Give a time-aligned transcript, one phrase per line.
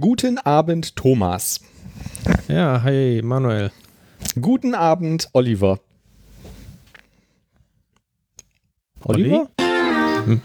[0.00, 1.60] Guten Abend, Thomas.
[2.48, 3.70] Ja, hi, Manuel.
[4.40, 5.78] Guten Abend, Oliver.
[9.04, 9.48] Oliver?
[10.26, 10.40] Hm.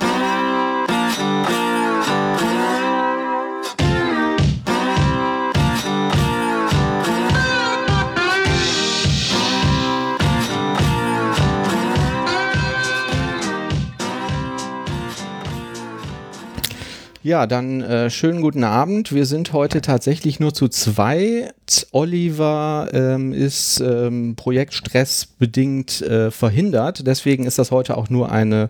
[17.21, 19.13] Ja, dann äh, schönen guten Abend.
[19.13, 21.51] Wir sind heute tatsächlich nur zu zwei.
[21.91, 27.05] Oliver ähm, ist ähm, projektstressbedingt äh, verhindert.
[27.05, 28.69] Deswegen ist das heute auch nur eine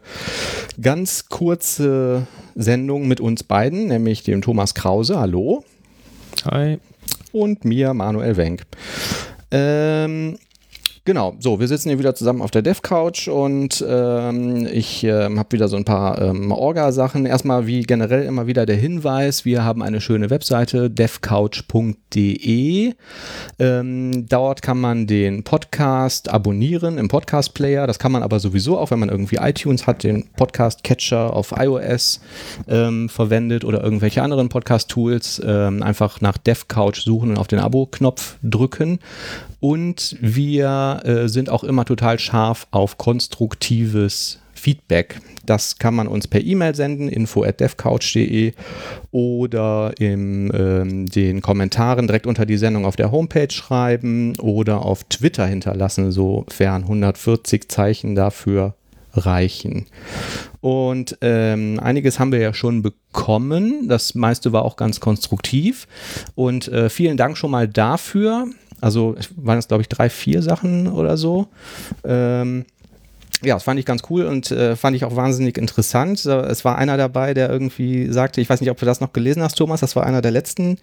[0.82, 5.20] ganz kurze Sendung mit uns beiden, nämlich dem Thomas Krause.
[5.20, 5.64] Hallo.
[6.46, 6.80] Hi.
[7.32, 8.64] Und mir, Manuel Wenk.
[9.52, 10.40] Ähm,
[11.10, 15.54] Genau, so, wir sitzen hier wieder zusammen auf der Dev-Couch und ähm, ich äh, habe
[15.54, 17.26] wieder so ein paar ähm, Orga-Sachen.
[17.26, 22.14] Erstmal wie generell immer wieder der Hinweis, wir haben eine schöne Webseite, devcouch.de.
[23.58, 27.88] Ähm, dort kann man den Podcast abonnieren im Podcast-Player.
[27.88, 32.22] Das kann man aber sowieso auch, wenn man irgendwie iTunes hat, den Podcast-Catcher auf iOS
[32.68, 38.38] ähm, verwendet oder irgendwelche anderen Podcast-Tools, ähm, einfach nach DevCouch suchen und auf den Abo-Knopf
[38.44, 39.00] drücken.
[39.60, 45.22] Und wir äh, sind auch immer total scharf auf konstruktives Feedback.
[45.46, 48.54] Das kann man uns per E-Mail senden, info at devcouch.de
[49.12, 55.06] oder in ähm, den Kommentaren direkt unter die Sendung auf der Homepage schreiben oder auf
[55.06, 58.76] Twitter hinterlassen, sofern 140 Zeichen dafür
[59.14, 59.88] reichen.
[60.62, 63.88] Und ähm, einiges haben wir ja schon bekommen.
[63.88, 65.88] Das meiste war auch ganz konstruktiv.
[66.36, 68.48] Und äh, vielen Dank schon mal dafür.
[68.82, 71.48] Also waren es, glaube ich, drei, vier Sachen oder so.
[72.04, 72.66] Ähm,
[73.42, 76.26] ja, das fand ich ganz cool und äh, fand ich auch wahnsinnig interessant.
[76.26, 79.42] Es war einer dabei, der irgendwie sagte, ich weiß nicht, ob du das noch gelesen
[79.42, 80.78] hast, Thomas, das war einer der letzten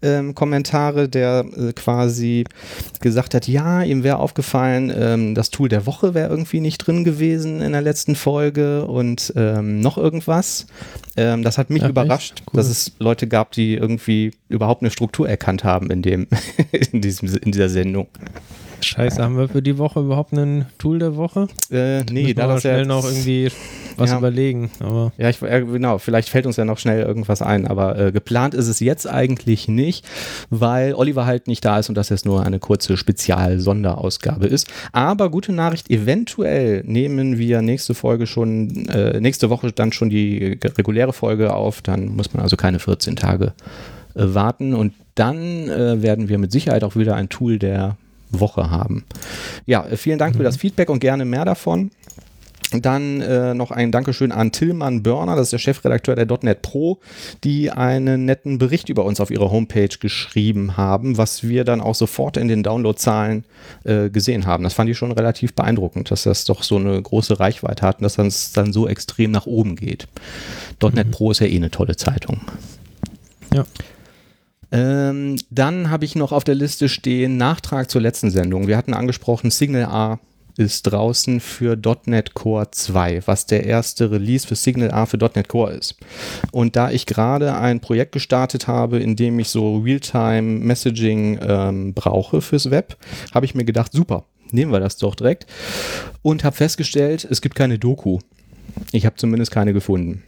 [0.00, 2.44] ähm, Kommentare, der äh, quasi
[3.00, 7.04] gesagt hat, ja, ihm wäre aufgefallen, ähm, das Tool der Woche wäre irgendwie nicht drin
[7.04, 10.66] gewesen in der letzten Folge und ähm, noch irgendwas.
[11.16, 12.56] Ähm, das hat mich Ach, überrascht, cool.
[12.56, 16.26] dass es Leute gab, die irgendwie überhaupt eine Struktur erkannt haben in, dem,
[16.92, 18.08] in, diesem, in dieser Sendung.
[18.80, 21.48] Scheiße, haben wir für die Woche überhaupt ein Tool der Woche?
[21.70, 23.50] Äh, nee, da das schnell ja noch irgendwie
[23.98, 24.70] was ja, überlegen.
[24.80, 28.12] Aber ja, ich, äh, genau, vielleicht fällt uns ja noch schnell irgendwas ein, aber äh,
[28.12, 30.06] geplant ist es jetzt eigentlich nicht,
[30.50, 34.68] weil Oliver halt nicht da ist und das jetzt nur eine kurze Spezial-Sonderausgabe ist.
[34.92, 40.58] Aber gute Nachricht, eventuell nehmen wir nächste Folge schon, äh, nächste Woche dann schon die
[40.76, 43.52] reguläre Folge auf, dann muss man also keine 14 Tage
[44.14, 47.96] äh, warten und dann äh, werden wir mit Sicherheit auch wieder ein Tool der
[48.30, 49.04] Woche haben.
[49.66, 50.38] Ja, äh, vielen Dank mhm.
[50.38, 51.90] für das Feedback und gerne mehr davon.
[52.70, 56.98] Dann äh, noch ein Dankeschön an Tillmann Börner, das ist der Chefredakteur der .NET Pro,
[57.42, 61.94] die einen netten Bericht über uns auf ihrer Homepage geschrieben haben, was wir dann auch
[61.94, 63.44] sofort in den Downloadzahlen
[63.84, 64.64] äh, gesehen haben.
[64.64, 68.02] Das fand ich schon relativ beeindruckend, dass das doch so eine große Reichweite hat und
[68.02, 70.06] dass das dann so extrem nach oben geht.
[70.82, 70.94] Mhm.
[70.94, 72.42] .NET Pro ist ja eh eine tolle Zeitung.
[73.54, 73.64] Ja.
[74.70, 78.66] Ähm, dann habe ich noch auf der Liste stehen Nachtrag zur letzten Sendung.
[78.66, 80.20] Wir hatten angesprochen, Signal A
[80.58, 85.48] ist draußen für .NET Core 2, was der erste Release für Signal A für .NET
[85.48, 85.96] Core ist.
[86.50, 91.94] Und da ich gerade ein Projekt gestartet habe, in dem ich so Realtime Messaging ähm,
[91.94, 92.96] brauche fürs Web,
[93.32, 95.46] habe ich mir gedacht, super, nehmen wir das doch direkt.
[96.22, 98.18] Und habe festgestellt, es gibt keine Doku.
[98.90, 100.24] Ich habe zumindest keine gefunden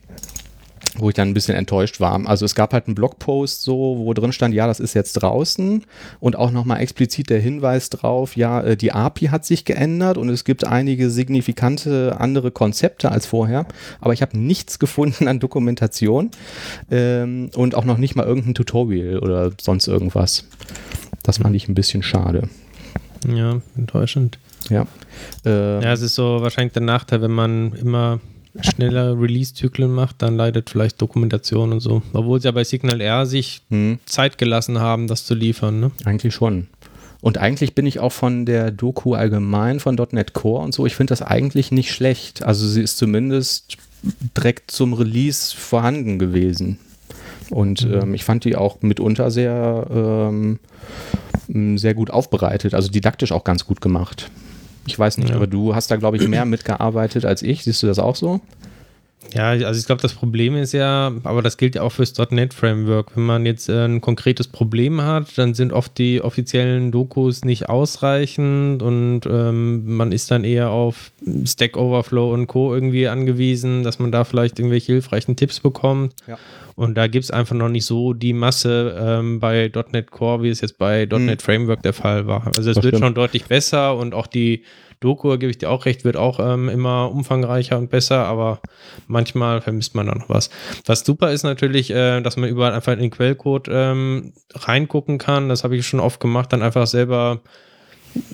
[0.96, 2.20] wo ich dann ein bisschen enttäuscht war.
[2.26, 5.84] Also es gab halt einen Blogpost so, wo drin stand, ja, das ist jetzt draußen
[6.18, 10.28] und auch nochmal explizit der Hinweis drauf, ja, äh, die API hat sich geändert und
[10.28, 13.66] es gibt einige signifikante andere Konzepte als vorher,
[14.00, 16.30] aber ich habe nichts gefunden an Dokumentation
[16.90, 20.44] ähm, und auch noch nicht mal irgendein Tutorial oder sonst irgendwas.
[21.22, 22.48] Das fand ich ein bisschen schade.
[23.28, 24.38] Ja, enttäuschend.
[24.68, 24.86] Ja.
[25.44, 28.20] Äh, ja, es ist so wahrscheinlich der Nachteil, wenn man immer
[28.60, 32.02] schneller Release-Zyklen macht, dann leidet vielleicht Dokumentation und so.
[32.12, 33.98] Obwohl sie ja bei Signal R sich hm.
[34.06, 35.80] Zeit gelassen haben, das zu liefern.
[35.80, 35.90] Ne?
[36.04, 36.66] Eigentlich schon.
[37.20, 40.96] Und eigentlich bin ich auch von der Doku allgemein von .NET Core und so, ich
[40.96, 42.42] finde das eigentlich nicht schlecht.
[42.42, 43.76] Also sie ist zumindest
[44.36, 46.78] direkt zum Release vorhanden gewesen.
[47.50, 47.94] Und mhm.
[47.94, 50.58] ähm, ich fand die auch mitunter sehr, ähm,
[51.76, 54.30] sehr gut aufbereitet, also didaktisch auch ganz gut gemacht.
[54.86, 55.36] Ich weiß nicht, ja.
[55.36, 57.64] aber du hast da, glaube ich, mehr mitgearbeitet als ich.
[57.64, 58.40] Siehst du das auch so?
[59.34, 62.54] Ja, also ich glaube, das Problem ist ja, aber das gilt ja auch fürs .NET
[62.54, 63.16] Framework.
[63.16, 67.68] Wenn man jetzt äh, ein konkretes Problem hat, dann sind oft die offiziellen Dokus nicht
[67.68, 71.12] ausreichend und ähm, man ist dann eher auf
[71.44, 72.74] Stack Overflow und Co.
[72.74, 76.14] irgendwie angewiesen, dass man da vielleicht irgendwelche hilfreichen Tipps bekommt.
[76.26, 76.38] Ja.
[76.74, 80.48] Und da gibt es einfach noch nicht so die Masse ähm, bei .NET Core, wie
[80.48, 81.26] es jetzt bei mhm.
[81.26, 82.46] .NET Framework der Fall war.
[82.56, 84.62] Also es wird schon deutlich besser und auch die
[85.00, 88.60] Doku, gebe ich dir auch recht, wird auch ähm, immer umfangreicher und besser, aber
[89.06, 90.50] manchmal vermisst man da noch was.
[90.84, 95.48] Was super ist natürlich, äh, dass man überall einfach in den Quellcode ähm, reingucken kann.
[95.48, 97.40] Das habe ich schon oft gemacht, dann einfach selber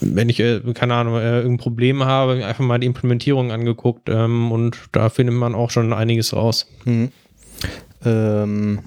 [0.00, 4.50] wenn ich, äh, keine Ahnung, äh, irgendein Problem habe, einfach mal die Implementierung angeguckt ähm,
[4.52, 6.66] und da findet man auch schon einiges raus.
[6.84, 7.10] Mhm.
[8.04, 8.80] Ähm,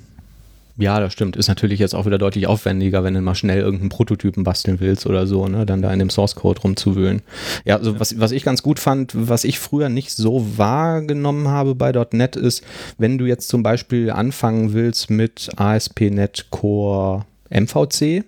[0.80, 1.36] ja, das stimmt.
[1.36, 5.06] Ist natürlich jetzt auch wieder deutlich aufwendiger, wenn du mal schnell irgendeinen Prototypen basteln willst
[5.06, 5.66] oder so, ne?
[5.66, 7.22] Dann da in dem Source Code rumzuwühlen.
[7.66, 11.76] Ja, also was, was ich ganz gut fand, was ich früher nicht so wahrgenommen habe
[11.76, 12.64] bei .NET ist,
[12.98, 18.24] wenn du jetzt zum Beispiel anfangen willst mit ASP.NET Core MVC.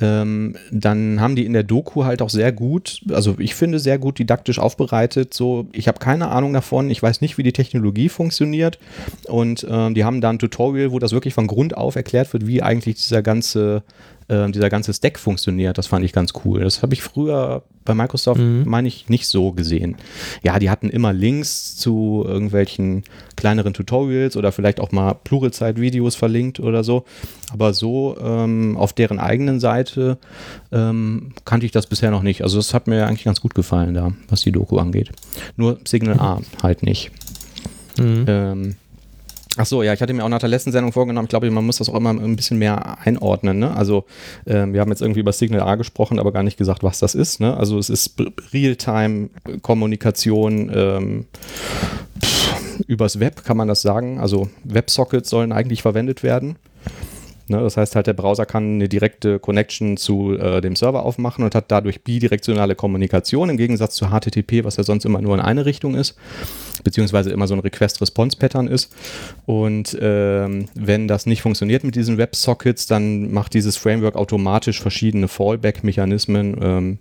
[0.00, 3.98] Ähm, dann haben die in der Doku halt auch sehr gut, also ich finde sehr
[3.98, 5.34] gut didaktisch aufbereitet.
[5.34, 8.78] So, ich habe keine Ahnung davon, ich weiß nicht, wie die Technologie funktioniert.
[9.26, 12.46] Und ähm, die haben da ein Tutorial, wo das wirklich von Grund auf erklärt wird,
[12.46, 13.82] wie eigentlich dieser ganze
[14.32, 15.76] äh, dieser ganze Stack funktioniert.
[15.78, 16.60] Das fand ich ganz cool.
[16.60, 18.64] Das habe ich früher bei Microsoft, mhm.
[18.66, 19.96] meine ich, nicht so gesehen.
[20.42, 23.02] Ja, die hatten immer Links zu irgendwelchen
[23.36, 27.04] kleineren Tutorials oder vielleicht auch mal Pluralzeit-Videos verlinkt oder so.
[27.52, 30.18] Aber so ähm, auf deren eigenen Seite
[30.70, 32.42] ähm, kannte ich das bisher noch nicht.
[32.42, 35.10] Also das hat mir eigentlich ganz gut gefallen da, was die Doku angeht.
[35.56, 37.10] Nur Signal A halt nicht.
[37.98, 38.24] Mhm.
[38.26, 38.76] Ähm,
[39.58, 41.66] Ach so, ja, ich hatte mir auch nach der letzten Sendung vorgenommen, ich glaube, man
[41.66, 43.58] muss das auch immer ein bisschen mehr einordnen.
[43.58, 43.76] Ne?
[43.76, 44.06] Also,
[44.46, 47.14] äh, wir haben jetzt irgendwie über Signal A gesprochen, aber gar nicht gesagt, was das
[47.14, 47.38] ist.
[47.38, 47.54] Ne?
[47.54, 48.14] Also, es ist
[48.52, 51.26] Realtime-Kommunikation ähm,
[52.86, 54.20] übers Web, kann man das sagen.
[54.20, 56.56] Also, Websockets sollen eigentlich verwendet werden.
[57.48, 61.44] Ne, das heißt halt, der Browser kann eine direkte Connection zu äh, dem Server aufmachen
[61.44, 65.40] und hat dadurch bidirektionale Kommunikation im Gegensatz zu HTTP, was ja sonst immer nur in
[65.40, 66.14] eine Richtung ist,
[66.84, 68.94] beziehungsweise immer so ein Request-Response-Pattern ist.
[69.44, 75.26] Und ähm, wenn das nicht funktioniert mit diesen Websockets, dann macht dieses Framework automatisch verschiedene
[75.26, 76.98] Fallback-Mechanismen ähm,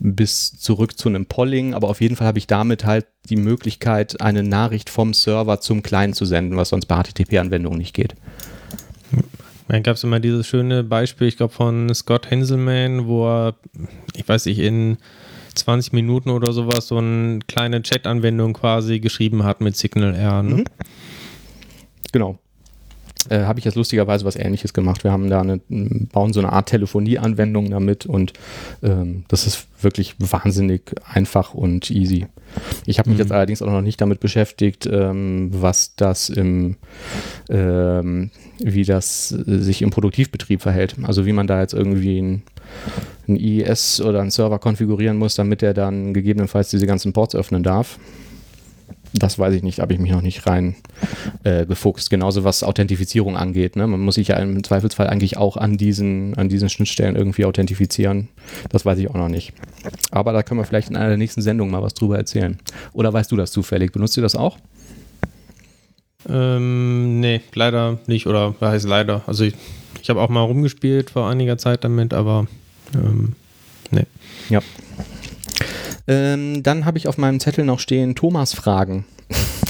[0.00, 1.72] bis zurück zu einem Polling.
[1.72, 5.82] Aber auf jeden Fall habe ich damit halt die Möglichkeit, eine Nachricht vom Server zum
[5.82, 8.14] Client zu senden, was sonst bei HTTP-Anwendungen nicht geht.
[9.68, 13.54] Dann gab es immer dieses schöne Beispiel, ich glaube, von Scott Henselman, wo er,
[14.14, 14.98] ich weiß nicht, in
[15.54, 20.42] 20 Minuten oder sowas so eine kleine Chat-Anwendung quasi geschrieben hat mit Signal R.
[20.42, 20.54] Ne?
[20.56, 20.64] Mhm.
[22.12, 22.38] Genau.
[23.28, 25.04] Äh, habe ich jetzt lustigerweise was ähnliches gemacht.
[25.04, 25.60] Wir haben da eine,
[26.12, 28.32] bauen so eine Art Telefonie-Anwendung damit und
[28.82, 32.26] ähm, das ist wirklich wahnsinnig einfach und easy.
[32.86, 33.24] Ich habe mich mhm.
[33.24, 36.76] jetzt allerdings auch noch nicht damit beschäftigt, ähm, was das im,
[37.48, 40.96] ähm, wie das sich im Produktivbetrieb verhält.
[41.02, 42.42] Also wie man da jetzt irgendwie ein,
[43.28, 47.62] ein IIS oder einen Server konfigurieren muss, damit er dann gegebenenfalls diese ganzen Ports öffnen
[47.62, 47.98] darf.
[49.16, 50.74] Das weiß ich nicht, habe ich mich noch nicht rein
[51.44, 52.10] äh, gefuchst.
[52.10, 53.76] Genauso was Authentifizierung angeht.
[53.76, 53.86] Ne?
[53.86, 58.28] Man muss sich ja im Zweifelsfall eigentlich auch an diesen, an diesen Schnittstellen irgendwie authentifizieren.
[58.70, 59.52] Das weiß ich auch noch nicht.
[60.10, 62.58] Aber da können wir vielleicht in einer der nächsten Sendungen mal was drüber erzählen.
[62.92, 63.92] Oder weißt du das zufällig?
[63.92, 64.58] Benutzt du das auch?
[66.28, 68.26] Ähm, nee, leider nicht.
[68.26, 69.22] Oder was heißt leider?
[69.28, 69.54] Also ich,
[70.02, 72.48] ich habe auch mal rumgespielt vor einiger Zeit damit, aber
[72.94, 73.34] ähm,
[73.92, 74.06] nee.
[74.50, 74.60] Ja.
[76.06, 79.06] Ähm, dann habe ich auf meinem Zettel noch stehen Thomas Fragen.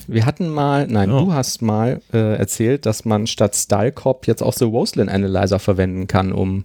[0.07, 1.27] Wir hatten mal, nein, oh.
[1.27, 6.07] du hast mal äh, erzählt, dass man statt StyleCop jetzt auch so Roslyn Analyzer verwenden
[6.07, 6.65] kann, um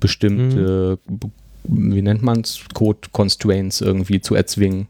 [0.00, 1.32] bestimmte, mhm.
[1.64, 4.88] wie nennt man es, Code Constraints irgendwie zu erzwingen.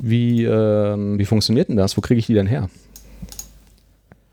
[0.00, 1.96] Wie, äh, wie funktioniert denn das?
[1.96, 2.68] Wo kriege ich die denn her?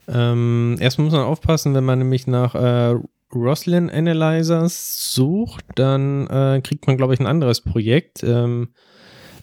[0.08, 2.96] Ähm, erstmal muss man aufpassen, wenn man nämlich nach äh,
[3.34, 8.24] Roslyn Analyzers sucht, dann äh, kriegt man, glaube ich, ein anderes Projekt.
[8.24, 8.70] Ähm,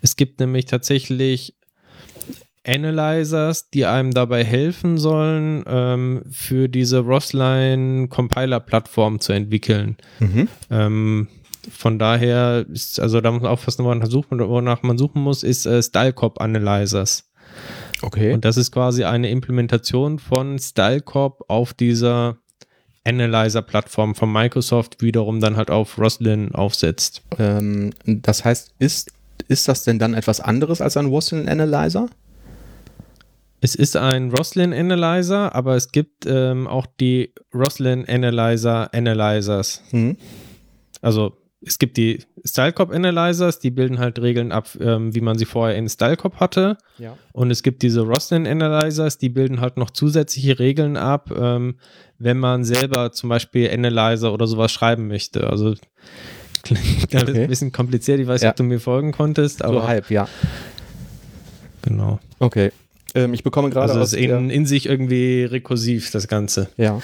[0.01, 1.55] es gibt nämlich tatsächlich
[2.67, 9.97] Analyzers, die einem dabei helfen sollen, ähm, für diese Rosline Compiler Plattform zu entwickeln.
[10.21, 10.49] Mhm.
[10.71, 11.29] Ähm,
[11.71, 16.41] von daher ist, also da muss man aufpassen, wonach man suchen muss, ist äh, StyleCop
[16.41, 17.31] Analyzers.
[18.03, 18.33] Okay.
[18.33, 22.37] Und das ist quasi eine Implementation von StyleCop auf dieser
[23.05, 27.23] Analyzer-Plattform von Microsoft wiederum dann halt auf Roslyn aufsetzt.
[27.39, 29.13] Ähm, das heißt, ist
[29.47, 32.09] ist das denn dann etwas anderes als ein Roslyn Analyzer?
[33.61, 39.83] Es ist ein Roslyn Analyzer, aber es gibt ähm, auch die Roslyn Analyzer Analyzers.
[39.91, 40.17] Mhm.
[41.03, 45.45] Also es gibt die StyleCop Analyzers, die bilden halt Regeln ab, ähm, wie man sie
[45.45, 46.79] vorher in StyleCop hatte.
[46.99, 47.17] Ja.
[47.33, 51.79] Und es gibt diese Roslyn Analyzers, die bilden halt noch zusätzliche Regeln ab, ähm,
[52.19, 55.49] wenn man selber zum Beispiel Analyzer oder sowas schreiben möchte.
[55.49, 55.75] Also
[56.77, 57.43] Klingt alles okay.
[57.43, 58.21] ein bisschen kompliziert.
[58.21, 58.51] Ich weiß nicht, ja.
[58.51, 59.65] ob du mir folgen konntest.
[59.65, 60.29] Aber so halb, ja.
[61.83, 62.19] Genau.
[62.39, 62.71] Okay.
[63.15, 63.93] Ähm, ich bekomme gerade.
[63.93, 66.69] Also es ist in, in sich irgendwie rekursiv, das Ganze.
[66.77, 67.01] Ja.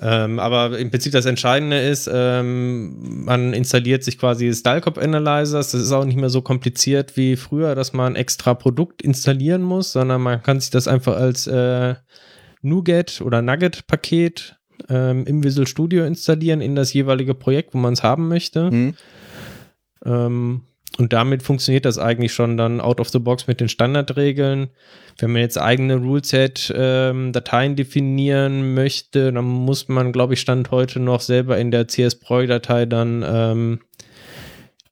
[0.00, 5.70] Ähm, aber im Prinzip das Entscheidende ist, ähm, man installiert sich quasi Stylecop Analyzers.
[5.70, 9.92] Das ist auch nicht mehr so kompliziert wie früher, dass man extra Produkt installieren muss,
[9.92, 11.94] sondern man kann sich das einfach als äh,
[12.62, 14.56] NuGet oder Nugget-Paket
[14.88, 18.70] ähm, im Visual Studio installieren in das jeweilige Projekt, wo man es haben möchte.
[18.70, 18.94] Mhm.
[20.04, 20.62] Ähm,
[20.96, 24.68] und damit funktioniert das eigentlich schon dann out of the box mit den Standardregeln.
[25.18, 31.00] Wenn man jetzt eigene Ruleset-Dateien ähm, definieren möchte, dann muss man, glaube ich, Stand heute
[31.00, 33.80] noch selber in der CSPROI-Datei dann ähm,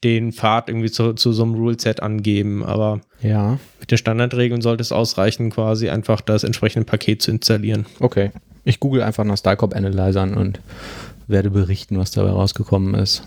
[0.04, 2.64] den Pfad irgendwie zu, zu so einem Ruleset angeben.
[2.64, 3.58] Aber ja.
[3.80, 7.86] mit den Standardregeln sollte es ausreichen, quasi einfach das entsprechende Paket zu installieren.
[8.00, 8.30] Okay.
[8.64, 10.60] Ich google einfach nach Stylecop Analyzern und
[11.26, 13.22] werde berichten, was dabei rausgekommen ist.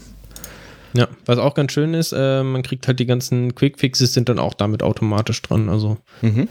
[0.93, 4.39] Ja, was auch ganz schön ist, äh, man kriegt halt die ganzen Quickfixes sind dann
[4.39, 5.67] auch damit automatisch dran.
[5.67, 6.47] Also mhm.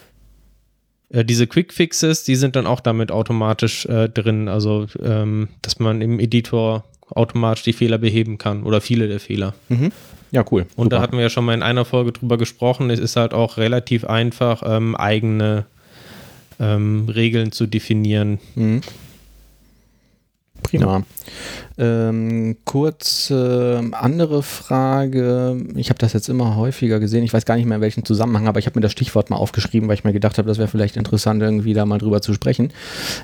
[1.09, 4.49] äh, diese Quickfixes, die sind dann auch damit automatisch äh, drin.
[4.49, 9.55] Also ähm, dass man im Editor automatisch die Fehler beheben kann oder viele der Fehler.
[9.71, 9.93] Mhm.
[10.35, 10.67] Ja, cool.
[10.75, 10.97] Und Super.
[10.97, 12.91] da hatten wir ja schon mal in einer Folge drüber gesprochen.
[12.91, 15.65] Es ist halt auch relativ einfach, ähm, eigene
[16.59, 18.41] ähm, Regeln zu definieren.
[18.57, 18.81] Mhm.
[20.65, 21.05] Prima.
[21.77, 25.63] Ähm, kurz äh, andere Frage.
[25.77, 27.23] Ich habe das jetzt immer häufiger gesehen.
[27.23, 29.37] Ich weiß gar nicht mehr in welchem Zusammenhang, aber ich habe mir das Stichwort mal
[29.37, 32.35] aufgeschrieben, weil ich mir gedacht habe, das wäre vielleicht interessant, irgendwie da mal drüber zu
[32.35, 32.73] sprechen.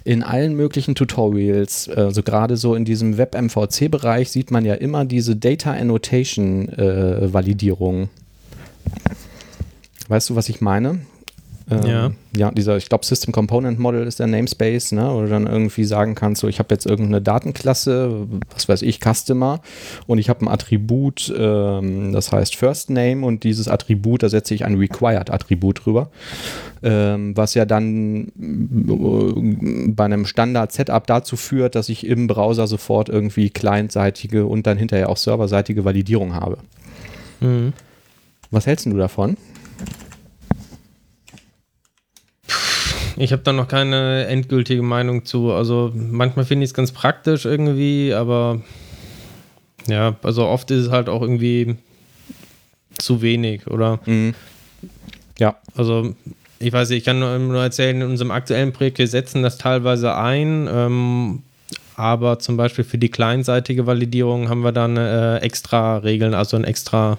[0.04, 5.34] In allen möglichen Tutorials, also gerade so in diesem Web-MVC-Bereich, sieht man ja immer diese
[5.34, 8.02] Data Annotation-Validierung.
[8.02, 8.08] Äh,
[10.08, 11.00] weißt du, was ich meine?
[11.70, 12.10] Ähm, ja.
[12.36, 15.08] ja, dieser, ich glaube, System Component Model ist der Namespace, ne?
[15.12, 18.98] Wo du dann irgendwie sagen kannst, so, ich habe jetzt irgendeine Datenklasse, was weiß ich,
[19.00, 19.60] Customer,
[20.06, 24.54] und ich habe ein Attribut, ähm, das heißt First Name, und dieses Attribut, da setze
[24.54, 26.10] ich ein Required-Attribut drüber,
[26.82, 33.08] ähm, was ja dann äh, bei einem Standard-Setup dazu führt, dass ich im Browser sofort
[33.08, 36.58] irgendwie clientseitige und dann hinterher auch serverseitige Validierung habe.
[37.40, 37.72] Mhm.
[38.50, 39.36] Was hältst du davon?
[43.20, 45.52] Ich habe da noch keine endgültige Meinung zu.
[45.52, 48.62] Also manchmal finde ich es ganz praktisch irgendwie, aber
[49.86, 51.76] ja, also oft ist es halt auch irgendwie
[52.96, 54.00] zu wenig, oder?
[54.06, 54.34] Mhm.
[55.38, 55.56] Ja.
[55.76, 56.14] Also
[56.60, 60.16] ich weiß nicht, ich kann nur, erzählen, in unserem aktuellen Projekt, wir setzen das teilweise
[60.16, 61.42] ein, ähm,
[61.96, 66.64] aber zum Beispiel für die kleinseitige Validierung haben wir dann äh, extra Regeln, also ein
[66.64, 67.18] extra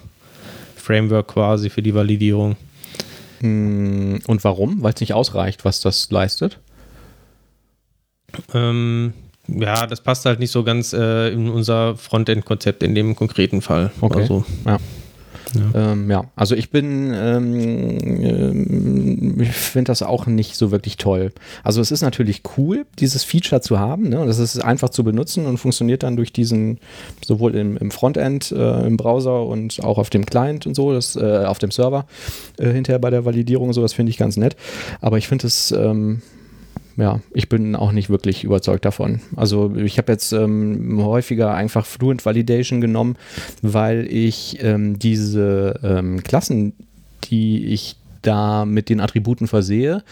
[0.75, 2.55] Framework quasi für die Validierung.
[3.41, 4.81] Hm, und warum?
[4.83, 6.59] Weil es nicht ausreicht, was das leistet?
[8.53, 9.13] Ähm,
[9.47, 13.91] ja, das passt halt nicht so ganz äh, in unser Frontend-Konzept in dem konkreten Fall.
[13.99, 14.21] Okay.
[14.21, 14.77] Also, ja.
[15.53, 15.91] Ja.
[15.91, 21.31] Ähm, ja, also ich bin, ähm, äh, ich finde das auch nicht so wirklich toll.
[21.63, 24.09] Also es ist natürlich cool, dieses Feature zu haben.
[24.09, 24.25] Ne?
[24.25, 26.79] Das ist einfach zu benutzen und funktioniert dann durch diesen,
[27.25, 31.15] sowohl im, im Frontend, äh, im Browser und auch auf dem Client und so, das,
[31.15, 32.05] äh, auf dem Server
[32.57, 34.55] äh, hinterher bei der Validierung und so, das finde ich ganz nett.
[35.01, 36.21] Aber ich finde es ähm,
[36.97, 39.21] ja, ich bin auch nicht wirklich überzeugt davon.
[39.35, 43.15] Also ich habe jetzt ähm, häufiger einfach Fluent Validation genommen,
[43.61, 46.73] weil ich ähm, diese ähm, Klassen,
[47.25, 50.03] die ich da mit den Attributen versehe,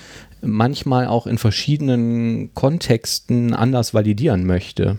[0.42, 4.98] manchmal auch in verschiedenen Kontexten anders validieren möchte.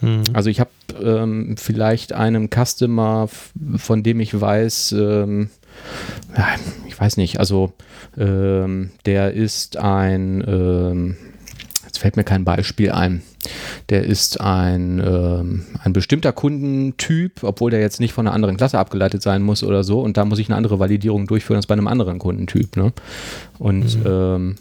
[0.00, 0.22] Hm.
[0.32, 0.70] Also ich habe
[1.02, 3.28] ähm, vielleicht einem Customer,
[3.76, 5.50] von dem ich weiß, ähm,
[6.36, 6.48] ja,
[6.86, 7.72] ich weiß nicht, also
[8.16, 11.16] ähm, der ist ein, ähm,
[11.84, 13.22] jetzt fällt mir kein Beispiel ein,
[13.88, 18.78] der ist ein, ähm, ein bestimmter Kundentyp, obwohl der jetzt nicht von einer anderen Klasse
[18.78, 20.00] abgeleitet sein muss oder so.
[20.00, 22.76] Und da muss ich eine andere Validierung durchführen als bei einem anderen Kundentyp.
[22.76, 22.92] Ne?
[23.58, 24.06] Und mhm.
[24.06, 24.56] ähm,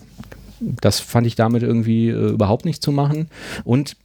[0.59, 3.29] das fand ich damit irgendwie äh, überhaupt nicht zu machen.
[3.63, 3.95] Und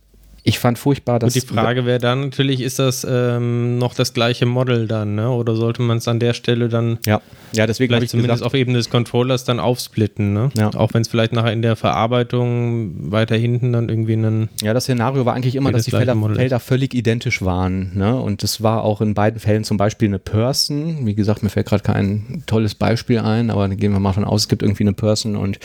[0.47, 1.35] ich fand furchtbar, dass.
[1.35, 5.31] Und die Frage wäre dann natürlich, ist das ähm, noch das gleiche Model dann, ne?
[5.31, 7.23] Oder sollte man es an der Stelle dann ja,
[7.55, 10.51] ja deswegen vielleicht zumindest gesagt, auf Ebene des Controllers dann aufsplitten, ne?
[10.55, 10.69] Ja.
[10.75, 14.51] Auch wenn es vielleicht nachher in der Verarbeitung weiter hinten dann irgendwie einen.
[14.63, 18.15] Ja, das Szenario war eigentlich immer, dass die Felder, Felder, völlig identisch waren, ne?
[18.15, 21.07] Und das war auch in beiden Fällen zum Beispiel eine Person.
[21.07, 24.25] Wie gesagt, mir fällt gerade kein tolles Beispiel ein, aber dann gehen wir mal von
[24.25, 25.59] aus, es gibt irgendwie eine Person und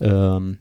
[0.00, 0.58] ähm,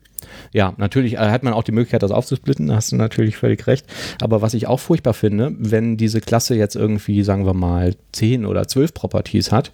[0.52, 3.66] ja, natürlich äh, hat man auch die Möglichkeit, das aufzusplitten, da hast du natürlich völlig
[3.68, 3.86] recht.
[4.22, 8.46] Aber was ich auch furchtbar finde, wenn diese Klasse jetzt irgendwie, sagen wir mal, 10
[8.46, 9.72] oder 12 Properties hat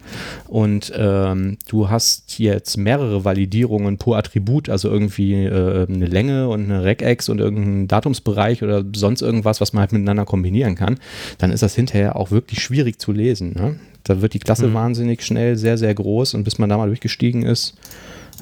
[0.47, 6.65] und ähm, du hast jetzt mehrere Validierungen pro Attribut, also irgendwie äh, eine Länge und
[6.65, 10.97] eine Regex und irgendein Datumsbereich oder sonst irgendwas, was man halt miteinander kombinieren kann,
[11.37, 13.53] dann ist das hinterher auch wirklich schwierig zu lesen.
[13.53, 13.79] Ne?
[14.03, 14.73] Da wird die Klasse mhm.
[14.73, 17.75] wahnsinnig schnell sehr, sehr groß und bis man da mal durchgestiegen ist,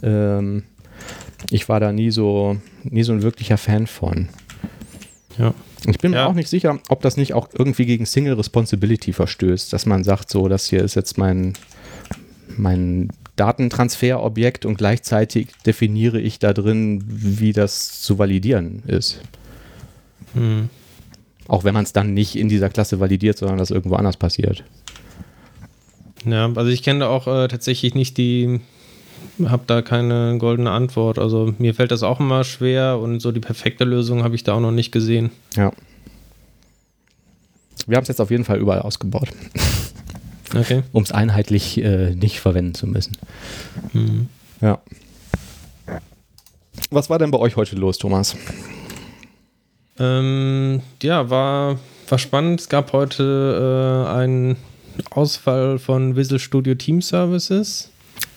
[0.04, 0.64] Ähm,
[1.52, 4.30] ich war da nie so, nie so ein wirklicher Fan von.
[5.38, 5.54] Ja.
[5.86, 6.26] Ich bin mir Ja.
[6.28, 10.30] auch nicht sicher, ob das nicht auch irgendwie gegen Single Responsibility verstößt, dass man sagt,
[10.32, 11.54] so, das hier ist jetzt mein,
[12.58, 19.22] mein Datentransferobjekt und gleichzeitig definiere ich da drin, wie das zu validieren ist.
[20.34, 20.70] Hm.
[21.48, 24.64] Auch wenn man es dann nicht in dieser Klasse validiert, sondern das irgendwo anders passiert.
[26.26, 28.60] Ja, also ich kenne da auch äh, tatsächlich nicht die,
[29.46, 31.20] habe da keine goldene Antwort.
[31.20, 34.54] Also mir fällt das auch immer schwer und so die perfekte Lösung habe ich da
[34.54, 35.32] auch noch nicht gesehen.
[35.56, 35.72] Ja.
[37.86, 39.30] Wir haben es jetzt auf jeden Fall überall ausgebaut,
[40.54, 40.84] Okay.
[40.92, 43.18] um es einheitlich äh, nicht verwenden zu müssen.
[43.94, 44.28] Hm.
[44.62, 44.80] Ja.
[46.90, 48.36] Was war denn bei euch heute los, Thomas?
[50.00, 52.62] Ähm, ja, war, war spannend.
[52.62, 54.58] Es gab heute äh, einen
[55.10, 57.90] Ausfall von Visual Studio Team Services.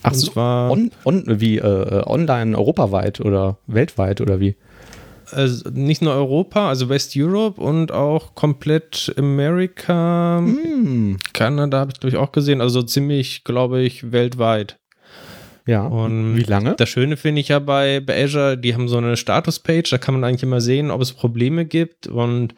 [0.02, 4.56] Ach Und so, zwar- on, on, wie äh, äh, online europaweit oder weltweit oder wie?
[5.32, 11.18] Also nicht nur Europa, also West Europe und auch komplett Amerika, Hm.
[11.32, 14.76] Kanada habe ich glaube ich auch gesehen, also ziemlich, glaube ich, weltweit.
[15.66, 15.82] Ja.
[15.82, 16.74] Und wie lange?
[16.76, 20.14] Das Schöne finde ich ja bei, bei Azure, die haben so eine Status-Page, da kann
[20.14, 22.54] man eigentlich immer sehen, ob es Probleme gibt und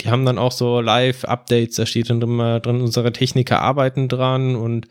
[0.00, 4.56] die haben dann auch so Live-Updates, da steht dann immer drin, unsere Techniker arbeiten dran
[4.56, 4.86] und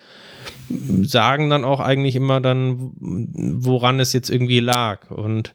[0.69, 5.11] sagen dann auch eigentlich immer dann, woran es jetzt irgendwie lag.
[5.11, 5.53] Und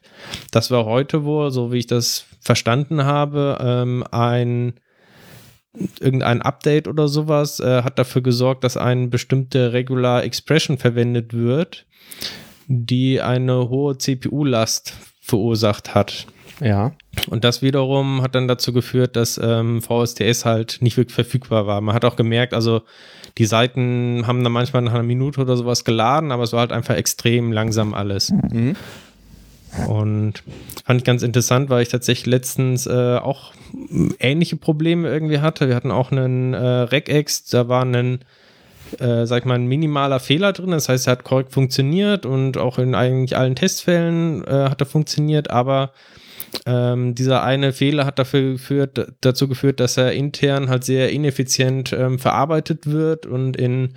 [0.51, 4.73] das war heute wohl, so wie ich das verstanden habe, ähm, ein
[5.99, 11.85] irgendein Update oder sowas äh, hat dafür gesorgt, dass eine bestimmte Regular Expression verwendet wird,
[12.67, 16.27] die eine hohe CPU-Last verursacht hat.
[16.61, 16.93] Ja.
[17.29, 21.81] Und das wiederum hat dann dazu geführt, dass ähm, VSTS halt nicht wirklich verfügbar war.
[21.81, 22.83] Man hat auch gemerkt, also
[23.37, 26.71] die Seiten haben dann manchmal nach einer Minute oder sowas geladen, aber es war halt
[26.71, 28.31] einfach extrem langsam alles.
[28.31, 28.75] Mhm.
[29.87, 30.43] Und
[30.85, 33.53] fand ich ganz interessant, weil ich tatsächlich letztens äh, auch
[34.19, 35.67] ähnliche Probleme irgendwie hatte.
[35.69, 38.19] Wir hatten auch einen äh, Regex, da war ein,
[38.99, 40.71] äh, sag ich mal, ein minimaler Fehler drin.
[40.71, 44.87] Das heißt, er hat korrekt funktioniert und auch in eigentlich allen Testfällen äh, hat er
[44.87, 45.91] funktioniert, aber
[46.65, 51.93] ähm, dieser eine Fehler hat dafür geführt, dazu geführt, dass er intern halt sehr ineffizient
[51.93, 53.95] ähm, verarbeitet wird und in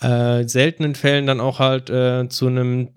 [0.00, 2.90] äh, seltenen Fällen dann auch halt äh, zu einem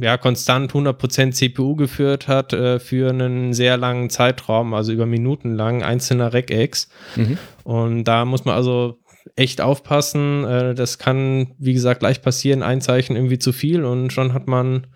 [0.00, 5.54] ja, konstant 100% CPU geführt hat äh, für einen sehr langen Zeitraum, also über Minuten
[5.54, 6.88] lang, einzelner Regex.
[7.16, 7.36] Mhm.
[7.64, 8.98] Und da muss man also
[9.36, 10.44] echt aufpassen.
[10.44, 14.46] Äh, das kann, wie gesagt, gleich passieren, ein Zeichen irgendwie zu viel und schon hat
[14.46, 14.86] man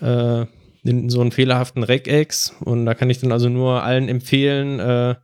[0.00, 0.44] äh,
[0.82, 2.54] den- so einen fehlerhaften Regex.
[2.60, 5.14] Und da kann ich dann also nur allen empfehlen, äh,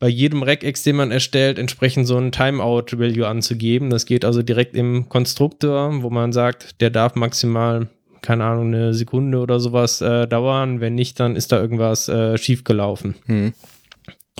[0.00, 3.90] bei jedem Regex, den man erstellt, entsprechend so einen Timeout-Value anzugeben.
[3.90, 7.88] Das geht also direkt im Konstruktor, wo man sagt, der darf maximal,
[8.22, 10.80] keine Ahnung, eine Sekunde oder sowas äh, dauern.
[10.80, 13.16] Wenn nicht, dann ist da irgendwas äh, schiefgelaufen.
[13.26, 13.54] Mhm.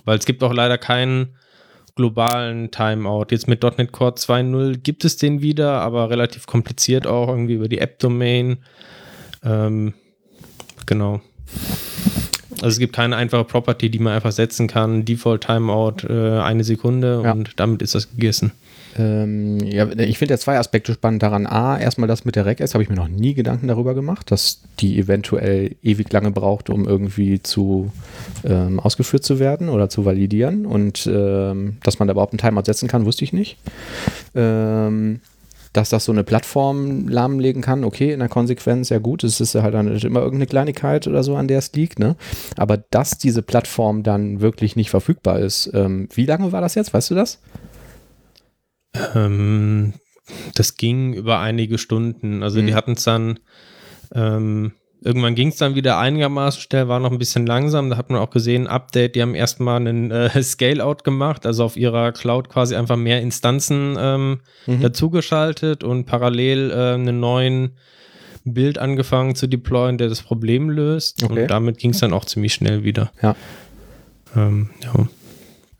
[0.04, 1.34] Weil es gibt auch leider keinen
[1.96, 3.26] globalen Timeout.
[3.30, 7.68] Jetzt mit .NET Core 2.0 gibt es den wieder, aber relativ kompliziert auch irgendwie über
[7.68, 8.58] die App-Domain.
[9.44, 9.94] Ähm,
[10.87, 11.20] genau.
[12.61, 15.05] Also es gibt keine einfache Property, die man einfach setzen kann.
[15.05, 17.33] Default Timeout äh, eine Sekunde Ja.
[17.33, 18.53] und damit ist das gegessen.
[18.98, 21.46] Ähm, ja, ich finde ja zwei Aspekte spannend daran.
[21.46, 24.62] A, erstmal das mit der RecS, habe ich mir noch nie Gedanken darüber gemacht, dass
[24.81, 27.92] die eventuell ewig lange braucht, um irgendwie zu
[28.44, 30.66] ähm, ausgeführt zu werden oder zu validieren.
[30.66, 33.57] Und ähm, dass man da überhaupt einen Timeout setzen kann, wusste ich nicht.
[34.35, 35.20] Ähm,
[35.78, 39.54] dass das so eine Plattform lahmlegen kann, okay, in der Konsequenz, ja gut, es ist
[39.54, 42.16] halt dann immer irgendeine Kleinigkeit oder so, an der es liegt, ne?
[42.56, 46.92] Aber dass diese Plattform dann wirklich nicht verfügbar ist, ähm, wie lange war das jetzt,
[46.92, 47.40] weißt du das?
[49.14, 49.92] Ähm,
[50.56, 52.42] das ging über einige Stunden.
[52.42, 52.66] Also Mhm.
[52.66, 53.38] die hatten es dann,
[54.12, 57.90] ähm, irgendwann ging es dann wieder einigermaßen schnell, war noch ein bisschen langsam.
[57.90, 61.76] Da hat man auch gesehen, Update, die haben erstmal einen äh, Scale-Out gemacht, also auf
[61.76, 64.82] ihrer Cloud quasi einfach mehr Instanzen ähm, Mhm.
[64.82, 67.70] dazugeschaltet und parallel äh, einen neuen
[68.44, 71.22] Bild angefangen zu deployen, der das Problem löst.
[71.22, 71.42] Okay.
[71.42, 73.11] Und damit ging es dann auch ziemlich schnell wieder.
[73.22, 73.34] Ja.
[74.37, 75.08] Ähm, ja.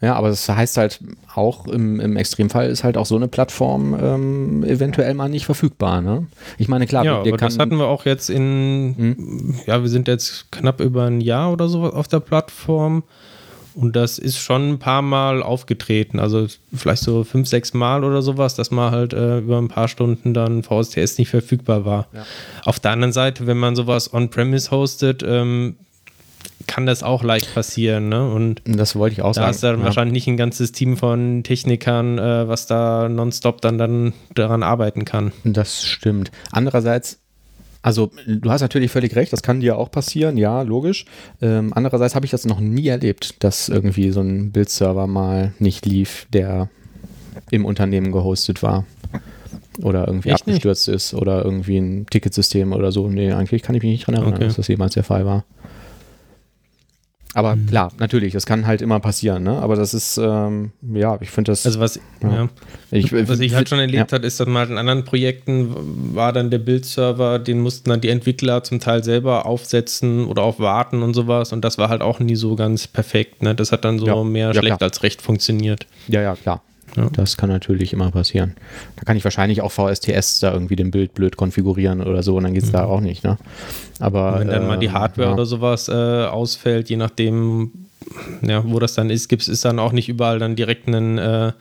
[0.01, 1.01] Ja, aber das heißt halt
[1.35, 6.01] auch im, im Extremfall ist halt auch so eine Plattform ähm, eventuell mal nicht verfügbar.
[6.01, 6.27] Ne?
[6.57, 9.55] Ich meine, klar, Ja, wir aber das hatten wir auch jetzt in, Hm?
[9.67, 13.03] ja, wir sind jetzt knapp über ein Jahr oder so auf der Plattform
[13.75, 18.23] und das ist schon ein paar Mal aufgetreten, also vielleicht so fünf, sechs Mal oder
[18.23, 22.07] sowas, dass mal halt äh, über ein paar Stunden dann VSTS nicht verfügbar war.
[22.13, 22.25] Ja.
[22.65, 25.77] Auf der anderen Seite, wenn man sowas on-premise hostet, ähm,
[26.69, 28.09] kann das auch leicht passieren.
[28.09, 28.31] Ne?
[28.31, 29.47] Und das wollte ich auch da sagen.
[29.47, 29.85] Da ist dann ja.
[29.85, 35.05] wahrscheinlich nicht ein ganzes Team von Technikern, äh, was da nonstop dann, dann daran arbeiten
[35.05, 35.33] kann.
[35.43, 36.31] Das stimmt.
[36.53, 37.19] Andererseits
[37.81, 41.07] also du hast natürlich völlig recht, das kann dir auch passieren, ja, logisch.
[41.41, 45.87] Ähm, andererseits habe ich das noch nie erlebt, dass irgendwie so ein Bildserver mal nicht
[45.87, 46.69] lief, der
[47.51, 48.85] im Unternehmen gehostet war.
[49.81, 50.97] Oder irgendwie Echt abgestürzt nicht?
[50.97, 53.09] ist oder irgendwie ein Ticketsystem oder so.
[53.09, 54.45] Nee, eigentlich kann ich mich nicht dran erinnern, Okay.
[54.47, 55.45] dass das jemals der Fall war.
[57.35, 57.67] Aber Mhm.
[57.67, 59.59] klar, natürlich, das kann halt immer passieren, ne?
[59.59, 61.67] Aber das ist, ähm, ja, ich finde das.
[61.67, 62.31] Also was, Ja.
[62.33, 62.49] ja.
[62.91, 64.17] ich, was ich halt schon erlebt ja.
[64.17, 68.09] habe, ist, dass mal in anderen Projekten war dann der Bildserver, den mussten dann die
[68.09, 71.53] Entwickler zum Teil selber aufsetzen oder auch warten und sowas.
[71.53, 73.43] Und das war halt auch nie so ganz perfekt.
[73.43, 73.55] Ne?
[73.55, 74.83] Das hat dann so mehr schlecht klar.
[74.83, 75.87] als recht funktioniert.
[76.09, 76.63] Ja, ja, klar.
[76.99, 77.09] Ja.
[77.13, 78.55] Das kann natürlich immer passieren.
[78.97, 82.45] Da kann ich wahrscheinlich auch VSTS da irgendwie den Bild blöd konfigurieren oder so und
[82.45, 83.39] dann geht es da auch nicht, ne?
[84.01, 84.33] Aber.
[84.33, 84.39] Mhm.
[84.41, 85.35] Wenn dann mal die ähm, Hardware ja.
[85.35, 87.73] oder sowas äh, ausfällt, je nachdem,
[88.43, 91.53] ja, wo das dann ist, gibt es dann auch nicht überall dann direkt einen äh,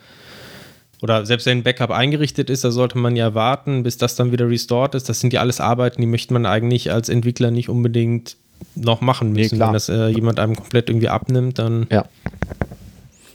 [1.01, 4.31] oder selbst wenn ein Backup eingerichtet ist, da sollte man ja warten, bis das dann
[4.31, 5.07] wieder restored ist.
[5.09, 8.35] Das sind ja alles Arbeiten, die möchte man eigentlich als Entwickler nicht unbedingt
[8.73, 9.57] noch machen Nee, müssen.
[9.57, 9.69] klar.
[9.69, 12.05] wenn das äh, jemand einem komplett irgendwie abnimmt, dann Ja.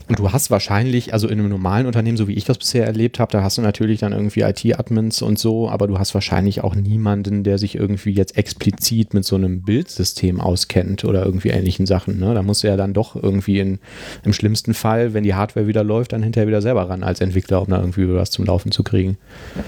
[0.09, 3.19] Und du hast wahrscheinlich, also in einem normalen Unternehmen, so wie ich das bisher erlebt
[3.19, 6.75] habe, da hast du natürlich dann irgendwie IT-Admins und so, aber du hast wahrscheinlich auch
[6.75, 12.19] niemanden, der sich irgendwie jetzt explizit mit so einem Bildsystem auskennt oder irgendwie ähnlichen Sachen.
[12.19, 12.35] Ne?
[12.35, 13.79] Da musst du ja dann doch irgendwie in,
[14.25, 17.63] im schlimmsten Fall, wenn die Hardware wieder läuft, dann hinterher wieder selber ran als Entwickler,
[17.63, 19.19] um da irgendwie was zum Laufen zu kriegen.
[19.57, 19.63] Ja.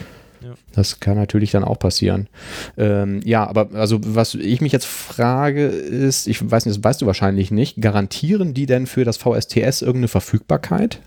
[0.74, 2.28] Das kann natürlich dann auch passieren.
[2.76, 7.02] Ähm, ja, aber also was ich mich jetzt frage ist, ich weiß nicht, das weißt
[7.02, 11.00] du wahrscheinlich nicht, garantieren die denn für das VSTS irgendeine Verfügbarkeit?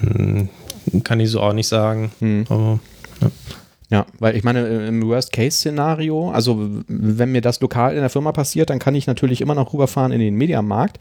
[0.00, 0.48] hm,
[1.04, 2.12] kann ich so auch nicht sagen.
[2.18, 2.44] Hm.
[2.48, 2.80] Aber
[3.20, 3.30] Ja,
[4.18, 8.70] weil ich meine, äh, im Worst-Case-Szenario, also wenn mir das lokal in der Firma passiert,
[8.70, 10.98] dann kann ich natürlich immer noch rüberfahren in den Mediamarkt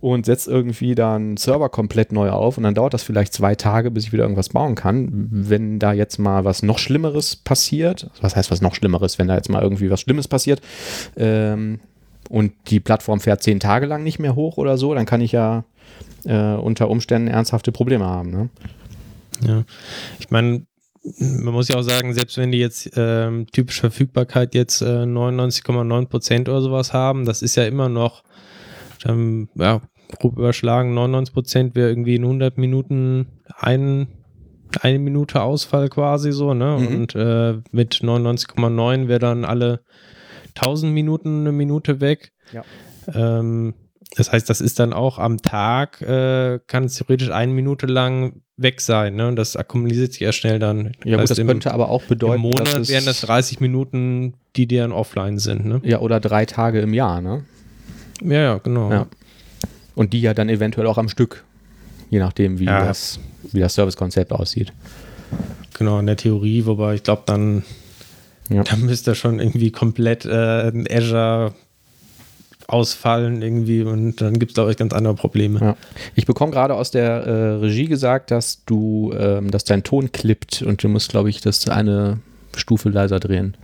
[0.00, 3.54] und setze irgendwie dann einen Server komplett neu auf und dann dauert das vielleicht zwei
[3.54, 5.28] Tage, bis ich wieder irgendwas bauen kann.
[5.30, 9.36] Wenn da jetzt mal was noch Schlimmeres passiert, was heißt was noch Schlimmeres, wenn da
[9.36, 10.60] jetzt mal irgendwie was Schlimmes passiert
[11.16, 11.78] ähm,
[12.28, 15.32] und die Plattform fährt zehn Tage lang nicht mehr hoch oder so, dann kann ich
[15.32, 15.64] ja
[16.24, 18.30] äh, unter Umständen ernsthafte Probleme haben.
[18.30, 18.48] Ne?
[19.46, 19.64] Ja,
[20.18, 20.66] ich meine,
[21.18, 26.06] man muss ja auch sagen, selbst wenn die jetzt ähm, typisch Verfügbarkeit jetzt äh, 99,9
[26.06, 28.24] Prozent oder sowas haben, das ist ja immer noch,
[29.06, 29.82] ähm, ja,
[30.18, 33.26] grob überschlagen, 99 Prozent wäre irgendwie in 100 Minuten
[33.58, 34.08] ein,
[34.80, 36.78] eine Minute Ausfall quasi so, ne?
[36.78, 36.86] Mhm.
[36.86, 39.80] Und äh, mit 99,9 wäre dann alle
[40.56, 42.32] 1000 Minuten eine Minute weg.
[42.52, 42.64] Ja.
[43.14, 43.74] Ähm,
[44.16, 48.40] das heißt, das ist dann auch am Tag, äh, kann es theoretisch eine Minute lang
[48.56, 49.16] weg sein.
[49.16, 49.28] Ne?
[49.28, 50.92] Und das akkumuliert sich ja schnell dann.
[51.04, 53.60] Ja, gut, heißt, das im, könnte aber auch bedeuten, im Monat dass wären das 30
[53.60, 55.64] Minuten, die dann offline sind.
[55.64, 55.80] Ne?
[55.84, 57.44] Ja, oder drei Tage im Jahr, ne?
[58.22, 58.90] Ja, ja, genau.
[58.92, 59.06] Ja.
[59.96, 61.44] Und die ja dann eventuell auch am Stück,
[62.10, 62.84] je nachdem, wie, Ja.
[62.84, 63.18] das,
[63.52, 64.72] wie das Servicekonzept aussieht.
[65.76, 67.64] Genau, in der Theorie, wobei ich glaube, dann,
[68.48, 68.62] Ja.
[68.62, 71.54] dann müsste schon irgendwie komplett äh, ein Azure
[72.68, 75.60] ausfallen irgendwie und dann gibt es, glaube ich, ganz andere Probleme.
[75.60, 75.76] Ja.
[76.14, 80.62] Ich bekomme gerade aus der äh, Regie gesagt, dass du, ähm, dass dein Ton klippt
[80.62, 82.18] und du musst, glaube ich, das eine
[82.56, 83.56] Stufe leiser drehen.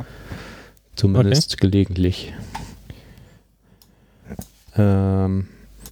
[0.96, 2.32] Zumindest gelegentlich.
[4.76, 5.48] Ähm,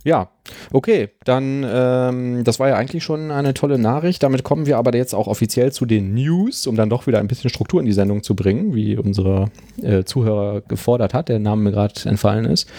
[0.08, 0.30] ja,
[0.72, 4.22] okay, dann, ähm, das war ja eigentlich schon eine tolle Nachricht.
[4.22, 7.28] Damit kommen wir aber jetzt auch offiziell zu den News, um dann doch wieder ein
[7.28, 9.50] bisschen Struktur in die Sendung zu bringen, wie unsere
[9.82, 12.70] äh, Zuhörer gefordert hat, der Name mir gerade entfallen ist.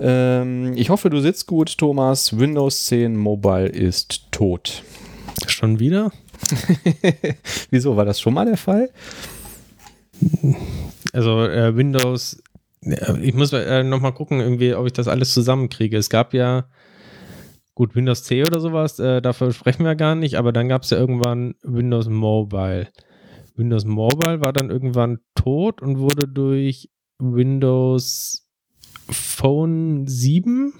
[0.00, 2.36] Ähm, ich hoffe, du sitzt gut, Thomas.
[2.36, 4.82] Windows 10 Mobile ist tot.
[5.46, 6.10] Schon wieder?
[7.70, 8.90] Wieso, war das schon mal der Fall?
[11.12, 12.42] Also äh, Windows,
[13.22, 15.96] ich muss äh, nochmal gucken, irgendwie, ob ich das alles zusammenkriege.
[15.96, 16.68] Es gab ja,
[17.74, 20.90] gut, Windows 10 oder sowas, äh, dafür sprechen wir gar nicht, aber dann gab es
[20.90, 22.88] ja irgendwann Windows Mobile.
[23.56, 28.46] Windows Mobile war dann irgendwann tot und wurde durch Windows
[29.10, 30.72] Phone 7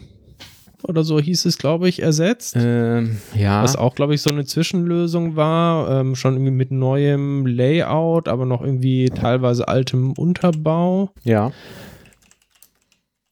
[0.83, 2.55] oder so hieß es, glaube ich, ersetzt.
[2.59, 3.63] Ähm, ja.
[3.63, 6.01] Was auch, glaube ich, so eine Zwischenlösung war.
[6.01, 11.11] Ähm, schon irgendwie mit neuem Layout, aber noch irgendwie teilweise altem Unterbau.
[11.23, 11.51] ja.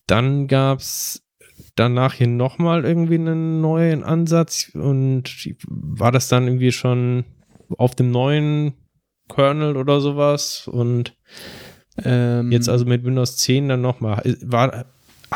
[0.06, 1.22] Dann gab es
[1.76, 5.24] danach hier nochmal irgendwie einen neuen Ansatz und
[5.66, 7.24] war das dann irgendwie schon
[7.78, 8.74] auf dem neuen
[9.28, 11.16] Kernel oder sowas und
[12.02, 14.20] Ähm, jetzt also mit Windows 10 dann nochmal.
[14.42, 14.86] War,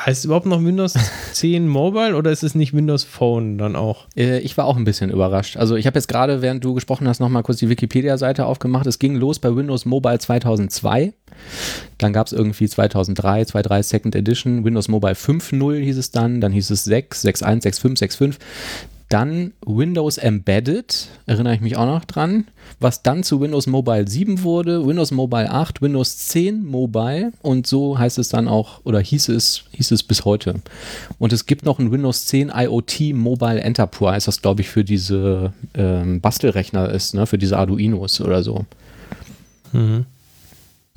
[0.06, 0.94] Heißt es überhaupt noch Windows
[1.32, 4.06] 10 Mobile oder ist es nicht Windows Phone dann auch?
[4.16, 5.56] Äh, ich war auch ein bisschen überrascht.
[5.56, 8.86] Also ich habe jetzt gerade, während du gesprochen hast, nochmal kurz die Wikipedia-Seite aufgemacht.
[8.86, 11.12] Es ging los bei Windows Mobile 2002.
[11.98, 14.64] Dann gab es irgendwie 2003, 2.3 Second Edition.
[14.64, 16.40] Windows Mobile 5.0 hieß es dann.
[16.40, 18.34] Dann hieß es 6, 6.1, 6.5, 6.5.
[19.08, 22.46] Dann Windows Embedded, erinnere ich mich auch noch dran,
[22.78, 27.98] was dann zu Windows Mobile 7 wurde, Windows Mobile 8, Windows 10 Mobile und so
[27.98, 30.56] heißt es dann auch, oder hieß es, hieß es bis heute.
[31.18, 35.54] Und es gibt noch ein Windows 10 IoT Mobile Enterprise, das glaube ich für diese
[35.72, 38.66] ähm, Bastelrechner ist, ne, für diese Arduinos oder so.
[39.72, 40.04] Mhm.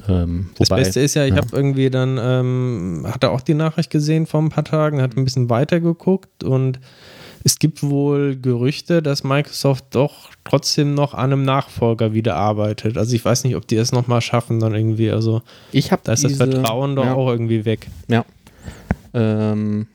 [0.07, 1.37] Ähm, das Beste ist ja, ich ja.
[1.37, 5.23] habe irgendwie dann, ähm, hatte auch die Nachricht gesehen vor ein paar Tagen, hat ein
[5.23, 6.79] bisschen weiter geguckt und
[7.43, 12.97] es gibt wohl Gerüchte, dass Microsoft doch trotzdem noch an einem Nachfolger wieder arbeitet.
[12.97, 15.09] Also ich weiß nicht, ob die es nochmal schaffen dann irgendwie.
[15.11, 17.13] Also ich habe da ist diese, das Vertrauen doch ja.
[17.15, 17.87] auch irgendwie weg.
[18.07, 18.25] Ja.
[19.13, 19.87] Ähm,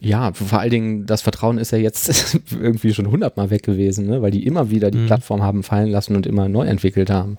[0.00, 4.22] ja, vor allen Dingen, das Vertrauen ist ja jetzt irgendwie schon hundertmal weg gewesen, ne?
[4.22, 5.06] weil die immer wieder die mhm.
[5.06, 7.34] Plattform haben fallen lassen und immer neu entwickelt haben.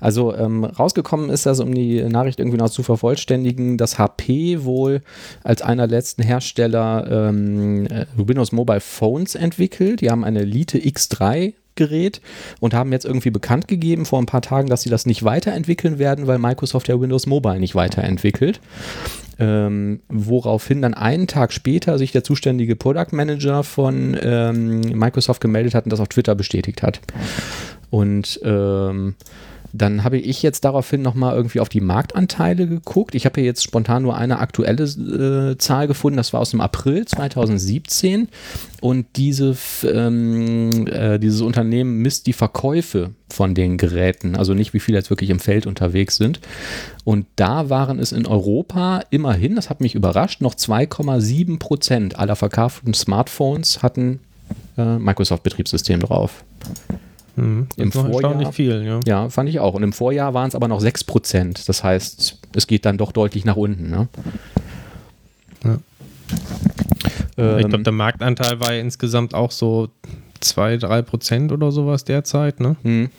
[0.00, 5.02] Also ähm, rausgekommen ist das, um die Nachricht irgendwie noch zu vervollständigen, dass HP wohl
[5.44, 10.00] als einer letzten Hersteller ähm, äh, Windows Mobile Phones entwickelt.
[10.00, 12.20] Die haben eine Elite X3 Gerät
[12.60, 15.98] und haben jetzt irgendwie bekannt gegeben vor ein paar Tagen, dass sie das nicht weiterentwickeln
[15.98, 18.60] werden, weil Microsoft ja Windows Mobile nicht weiterentwickelt.
[19.38, 25.74] Ähm, woraufhin dann einen Tag später sich der zuständige Product Manager von ähm, Microsoft gemeldet
[25.74, 27.00] hat und das auf Twitter bestätigt hat.
[27.90, 29.14] Und ähm,
[29.72, 33.14] dann habe ich jetzt daraufhin nochmal irgendwie auf die Marktanteile geguckt.
[33.14, 36.60] Ich habe hier jetzt spontan nur eine aktuelle äh, Zahl gefunden, das war aus dem
[36.60, 38.28] April 2017.
[38.80, 44.80] Und diese, ähm, äh, dieses Unternehmen misst die Verkäufe von den Geräten, also nicht wie
[44.80, 46.40] viele jetzt wirklich im Feld unterwegs sind.
[47.04, 52.36] Und da waren es in Europa immerhin, das hat mich überrascht, noch 2,7 Prozent aller
[52.36, 54.20] verkauften Smartphones hatten
[54.76, 56.44] äh, Microsoft-Betriebssystem drauf.
[57.36, 59.00] Mhm, Im Vorjahr, viel, ja.
[59.06, 59.28] ja.
[59.30, 59.74] fand ich auch.
[59.74, 61.68] Und im Vorjahr waren es aber noch 6 Prozent.
[61.68, 63.90] Das heißt, es geht dann doch deutlich nach unten.
[63.90, 64.08] Ne?
[65.64, 65.78] Ja.
[67.38, 69.88] Ähm, ich glaube, der Marktanteil war ja insgesamt auch so
[70.40, 72.60] 2, 3 Prozent oder sowas derzeit.
[72.60, 72.76] Ne?
[72.82, 73.10] Mhm.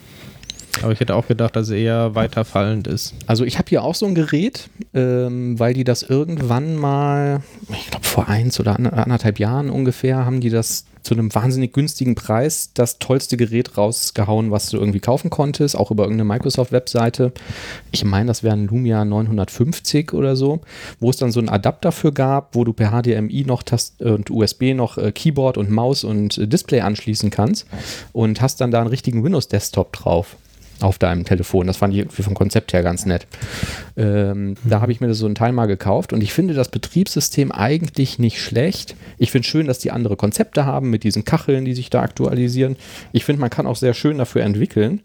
[0.81, 3.13] Aber ich hätte auch gedacht, dass er eher weiter fallend ist.
[3.27, 7.87] Also ich habe hier auch so ein Gerät, ähm, weil die das irgendwann mal, ich
[7.91, 12.71] glaube vor eins oder anderthalb Jahren ungefähr, haben die das zu einem wahnsinnig günstigen Preis
[12.73, 17.31] das tollste Gerät rausgehauen, was du irgendwie kaufen konntest, auch über irgendeine Microsoft-Webseite.
[17.91, 20.61] Ich meine, das wäre ein Lumia 950 oder so,
[20.99, 24.29] wo es dann so einen Adapter für gab, wo du per HDMI noch Tast und
[24.29, 27.67] USB noch äh, Keyboard und Maus und äh, Display anschließen kannst
[28.13, 30.37] und hast dann da einen richtigen Windows-Desktop drauf
[30.81, 31.67] auf deinem Telefon.
[31.67, 33.27] Das fand ich vom Konzept her ganz nett.
[33.95, 34.55] Ähm.
[34.63, 38.19] Da habe ich mir so ein Teil mal gekauft und ich finde das Betriebssystem eigentlich
[38.19, 38.95] nicht schlecht.
[39.17, 42.75] Ich finde schön, dass die andere Konzepte haben mit diesen Kacheln, die sich da aktualisieren.
[43.11, 45.01] Ich finde, man kann auch sehr schön dafür entwickeln.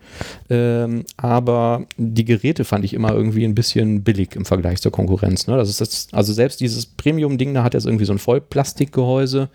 [0.49, 5.47] Ähm, aber die Geräte fand ich immer irgendwie ein bisschen billig im Vergleich zur Konkurrenz.
[5.47, 5.57] Ne?
[5.57, 9.49] Das ist das, also selbst dieses Premium-Ding, da hat jetzt irgendwie so ein Vollplastikgehäuse.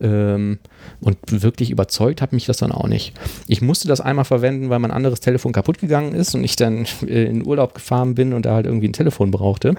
[0.00, 0.58] Ähm,
[1.00, 3.12] und wirklich überzeugt hat mich das dann auch nicht.
[3.46, 6.86] Ich musste das einmal verwenden, weil mein anderes Telefon kaputt gegangen ist und ich dann
[7.06, 9.74] äh, in Urlaub gefahren bin und da halt irgendwie ein Telefon brauchte.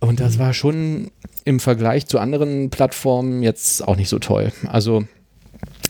[0.00, 1.10] Und das war schon
[1.44, 4.52] im Vergleich zu anderen Plattformen jetzt auch nicht so toll.
[4.66, 5.04] Also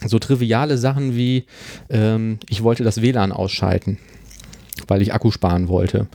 [0.07, 1.45] so triviale Sachen wie,
[1.91, 3.99] ähm, ich wollte das WLAN ausschalten
[4.87, 6.07] weil ich Akku sparen wollte.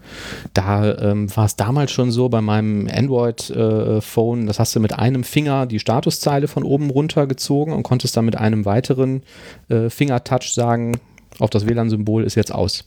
[0.54, 4.94] Da ähm, war es damals schon so bei meinem Android-Phone, äh, das hast du mit
[4.98, 9.24] einem Finger die Statuszeile von oben runter gezogen und konntest dann mit einem weiteren
[9.70, 10.94] äh, Fingertouch sagen,
[11.40, 12.86] auf das WLAN-Symbol ist jetzt aus.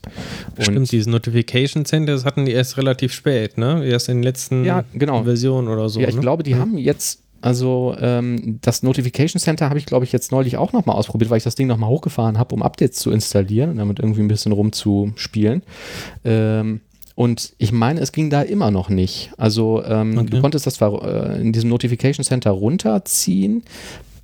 [0.57, 3.85] Und Stimmt, diese Notification Centers hatten die erst relativ spät, ne?
[3.85, 5.25] Erst in den letzten ja, genau.
[5.25, 6.01] Versionen oder so.
[6.01, 6.21] Ja, ich ne?
[6.21, 6.59] glaube, die ja.
[6.59, 10.97] haben jetzt also ähm, das Notification Center habe ich, glaube ich, jetzt neulich auch nochmal
[10.97, 14.21] ausprobiert, weil ich das Ding nochmal hochgefahren habe, um Updates zu installieren und damit irgendwie
[14.21, 15.63] ein bisschen rumzuspielen.
[16.25, 16.81] Ähm,
[17.15, 19.31] und ich meine, es ging da immer noch nicht.
[19.39, 20.31] Also ähm, okay.
[20.31, 23.63] du konntest das zwar äh, in diesem Notification Center runterziehen,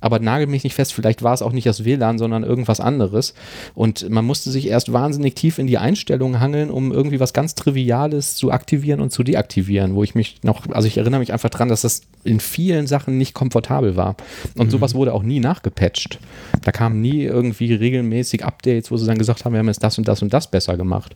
[0.03, 3.33] aber nagel mich nicht fest, vielleicht war es auch nicht das WLAN, sondern irgendwas anderes.
[3.73, 7.55] Und man musste sich erst wahnsinnig tief in die Einstellungen hangeln, um irgendwie was ganz
[7.55, 11.49] Triviales zu aktivieren und zu deaktivieren, wo ich mich noch, also ich erinnere mich einfach
[11.49, 14.17] dran, dass das in vielen Sachen nicht komfortabel war.
[14.57, 14.71] Und mhm.
[14.71, 16.19] sowas wurde auch nie nachgepatcht.
[16.61, 19.97] Da kamen nie irgendwie regelmäßig Updates, wo sie dann gesagt haben, wir haben jetzt das
[19.97, 21.15] und das und das besser gemacht.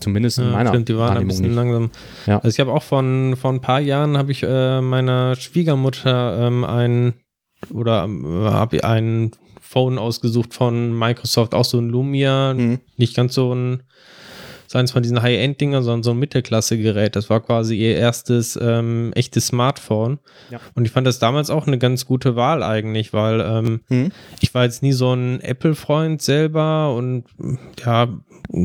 [0.00, 1.54] Zumindest in ja, meiner stimmt, die waren ein bisschen nicht.
[1.54, 1.90] langsam.
[2.26, 2.36] Ja.
[2.36, 6.64] Also ich habe auch von, vor ein paar Jahren habe ich äh, meiner Schwiegermutter ähm,
[6.64, 7.12] ein
[7.70, 12.80] oder äh, habe ein Phone ausgesucht von Microsoft, auch so ein Lumia, mhm.
[12.96, 13.82] nicht ganz so ein
[14.72, 17.14] so eins von diesen High-End-Dingern, sondern so ein Mittelklasse-Gerät.
[17.14, 20.18] Das war quasi ihr erstes ähm, echtes Smartphone.
[20.50, 20.60] Ja.
[20.74, 24.12] Und ich fand das damals auch eine ganz gute Wahl eigentlich, weil ähm, mhm.
[24.40, 27.24] ich war jetzt nie so ein Apple-Freund selber und
[27.84, 28.08] ja,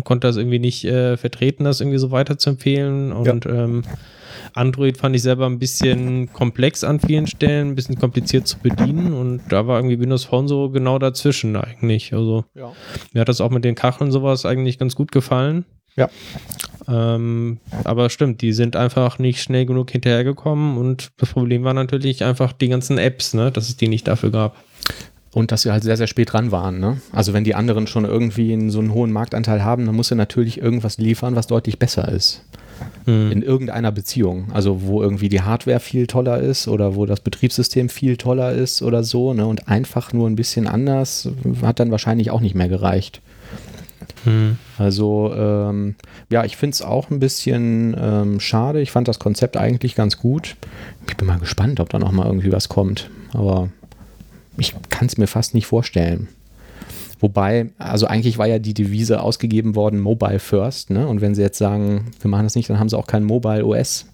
[0.06, 3.12] konnte das irgendwie nicht äh, vertreten, das irgendwie so weiter zu empfehlen.
[3.12, 3.52] Und ja.
[3.52, 3.84] ähm,
[4.58, 9.14] Android fand ich selber ein bisschen komplex an vielen Stellen, ein bisschen kompliziert zu bedienen
[9.14, 12.14] und da war irgendwie Windows Phone so genau dazwischen eigentlich.
[12.14, 12.74] Also ja.
[13.14, 15.66] mir hat das auch mit den Kacheln sowas eigentlich ganz gut gefallen.
[15.96, 16.10] Ja.
[16.88, 22.24] Ähm, aber stimmt, die sind einfach nicht schnell genug hinterhergekommen und das Problem war natürlich
[22.24, 24.56] einfach die ganzen Apps, ne, dass es die nicht dafür gab.
[25.34, 26.80] Und dass sie halt sehr, sehr spät dran waren.
[26.80, 27.00] Ne?
[27.12, 30.60] Also wenn die anderen schon irgendwie so einen hohen Marktanteil haben, dann muss er natürlich
[30.60, 32.44] irgendwas liefern, was deutlich besser ist
[33.06, 33.32] hm.
[33.32, 34.48] in irgendeiner Beziehung.
[34.54, 38.82] Also wo irgendwie die Hardware viel toller ist oder wo das Betriebssystem viel toller ist
[38.82, 39.34] oder so.
[39.34, 39.46] Ne?
[39.46, 41.30] Und einfach nur ein bisschen anders
[41.62, 43.22] hat dann wahrscheinlich auch nicht mehr gereicht.
[44.24, 44.58] Hm.
[44.78, 45.96] Also ähm,
[46.30, 48.82] ja, ich finde es auch ein bisschen ähm, schade.
[48.82, 50.56] Ich fand das Konzept eigentlich ganz gut.
[51.08, 53.10] Ich bin mal gespannt, ob da noch mal irgendwie was kommt.
[53.34, 53.70] Aber
[54.58, 56.28] ich kann es mir fast nicht vorstellen.
[57.20, 60.92] Wobei, also eigentlich war ja die Devise ausgegeben worden, Mobile First.
[60.92, 61.08] Ne?
[61.08, 63.66] Und wenn sie jetzt sagen, wir machen das nicht, dann haben sie auch kein Mobile
[63.66, 64.06] OS.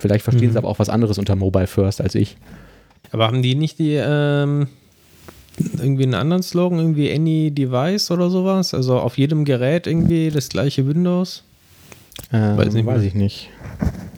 [0.00, 0.52] Vielleicht verstehen mhm.
[0.52, 2.36] sie aber auch was anderes unter Mobile First als ich.
[3.10, 4.68] Aber haben die nicht die ähm,
[5.78, 8.74] irgendwie einen anderen Slogan, irgendwie Any Device oder sowas?
[8.74, 11.44] Also auf jedem Gerät irgendwie das gleiche Windows?
[12.32, 13.50] Ähm, weiß, nicht weiß ich nicht.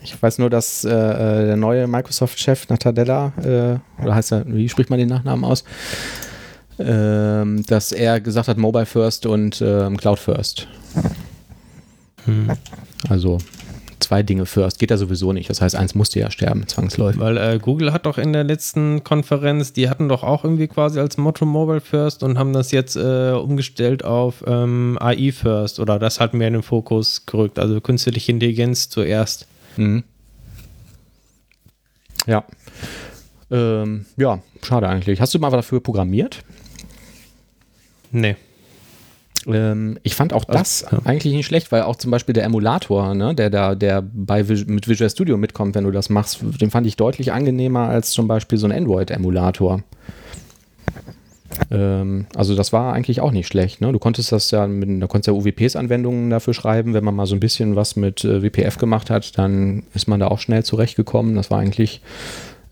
[0.03, 4.69] Ich weiß nur, dass äh, äh der neue Microsoft-Chef Natadella, äh, oder heißt er, wie
[4.69, 5.65] spricht man den Nachnamen aus?
[6.79, 10.69] Ähm, dass er gesagt hat, Mobile First und ähm, Cloud First.
[12.25, 12.53] Hm.
[13.09, 13.39] Also
[14.05, 14.79] zwei Dinge first.
[14.79, 15.51] Geht ja sowieso nicht.
[15.51, 17.21] Das heißt, eins musste ja sterben, zwangsläufig.
[17.21, 21.01] Weil äh, Google hat doch in der letzten Konferenz, die hatten doch auch irgendwie quasi
[21.01, 25.99] als Motto Mobile First und haben das jetzt äh, umgestellt auf ähm, AI First oder
[25.99, 27.59] das hat mehr in den Fokus gerückt.
[27.59, 29.47] Also künstliche Intelligenz zuerst.
[29.77, 30.05] Mhm.
[32.27, 32.45] Ja.
[33.51, 35.21] Ähm, ja, schade eigentlich.
[35.21, 36.43] Hast du mal dafür programmiert?
[38.15, 38.37] Nee.
[39.47, 41.03] Ähm, ich fand auch das also, ja.
[41.05, 44.89] eigentlich nicht schlecht, weil auch zum Beispiel der Emulator, ne, der da, der bei mit
[44.89, 48.57] Visual Studio mitkommt, wenn du das machst, den fand ich deutlich angenehmer als zum Beispiel
[48.57, 49.83] so ein Android-Emulator.
[51.71, 53.81] Ähm, also das war eigentlich auch nicht schlecht.
[53.81, 53.93] Ne?
[53.93, 56.95] Du konntest das ja, mit, da konntest ja UWPs-Anwendungen dafür schreiben.
[56.95, 60.21] Wenn man mal so ein bisschen was mit äh, WPF gemacht hat, dann ist man
[60.21, 61.35] da auch schnell zurechtgekommen.
[61.35, 62.01] Das war eigentlich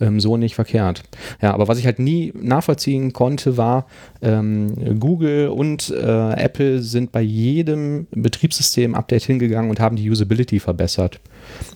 [0.03, 1.03] ähm, so nicht verkehrt.
[1.41, 3.87] Ja, aber was ich halt nie nachvollziehen konnte, war,
[4.21, 11.21] ähm, Google und äh, Apple sind bei jedem Betriebssystem-Update hingegangen und haben die Usability verbessert.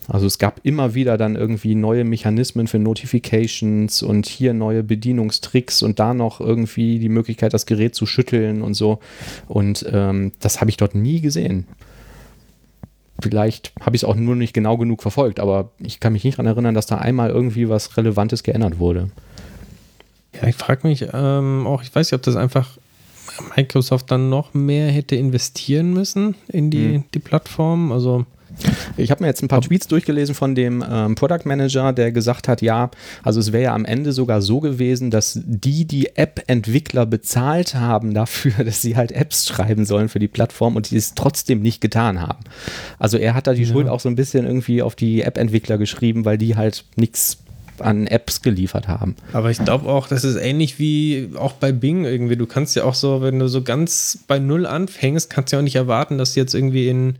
[0.09, 5.83] Also es gab immer wieder dann irgendwie neue Mechanismen für Notifications und hier neue Bedienungstricks
[5.83, 8.99] und da noch irgendwie die Möglichkeit, das Gerät zu schütteln und so.
[9.49, 11.67] Und ähm, das habe ich dort nie gesehen.
[13.21, 16.39] Vielleicht habe ich es auch nur nicht genau genug verfolgt, aber ich kann mich nicht
[16.39, 19.11] daran erinnern, dass da einmal irgendwie was Relevantes geändert wurde.
[20.35, 22.77] Ja, ich frage mich ähm, auch, ich weiß nicht, ob das einfach
[23.57, 27.05] Microsoft dann noch mehr hätte investieren müssen in die, hm.
[27.15, 27.93] die Plattform.
[27.93, 28.27] Also
[28.97, 32.49] ich habe mir jetzt ein paar Tweets durchgelesen von dem ähm, Product Manager, der gesagt
[32.49, 32.91] hat, ja,
[33.23, 38.15] also es wäre ja am Ende sogar so gewesen, dass die, die App-Entwickler bezahlt haben
[38.15, 41.81] dafür, dass sie halt Apps schreiben sollen für die Plattform und die es trotzdem nicht
[41.81, 42.45] getan haben.
[42.99, 43.73] Also er hat da die ja.
[43.73, 47.39] Schuld auch so ein bisschen irgendwie auf die App-Entwickler geschrieben, weil die halt nichts
[47.81, 49.17] an Apps geliefert haben.
[49.35, 52.37] Aber ich glaube auch, das ist ähnlich wie auch bei Bing irgendwie.
[52.37, 55.61] Du kannst ja auch so, wenn du so ganz bei Null anfängst, kannst du ja
[55.61, 57.17] auch nicht erwarten, dass du jetzt irgendwie in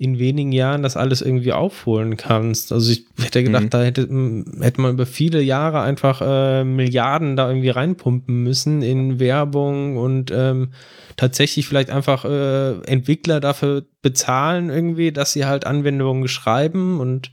[0.00, 2.72] in wenigen Jahren das alles irgendwie aufholen kannst.
[2.72, 3.70] Also ich hätte gedacht, mhm.
[3.70, 4.02] da hätte,
[4.60, 10.32] hätte man über viele Jahre einfach äh, Milliarden da irgendwie reinpumpen müssen in Werbung und
[10.34, 10.70] ähm,
[11.18, 17.30] tatsächlich vielleicht einfach äh, Entwickler dafür bezahlen irgendwie, dass sie halt Anwendungen schreiben und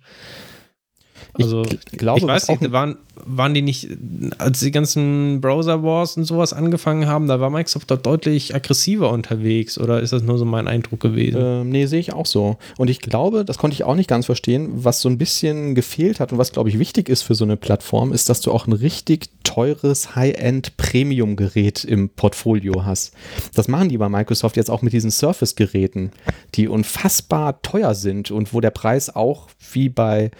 [1.39, 3.89] also, ich glaube, ich weiß nicht, waren, waren die nicht,
[4.37, 9.11] als die ganzen Browser Wars und sowas angefangen haben, da war Microsoft dort deutlich aggressiver
[9.11, 11.39] unterwegs oder ist das nur so mein Eindruck gewesen?
[11.39, 12.57] Ähm, nee, sehe ich auch so.
[12.77, 16.19] Und ich glaube, das konnte ich auch nicht ganz verstehen, was so ein bisschen gefehlt
[16.19, 18.67] hat und was, glaube ich, wichtig ist für so eine Plattform, ist, dass du auch
[18.67, 23.13] ein richtig teures High-End-Premium-Gerät im Portfolio hast.
[23.55, 26.11] Das machen die bei Microsoft jetzt auch mit diesen Surface-Geräten,
[26.55, 30.31] die unfassbar teuer sind und wo der Preis auch wie bei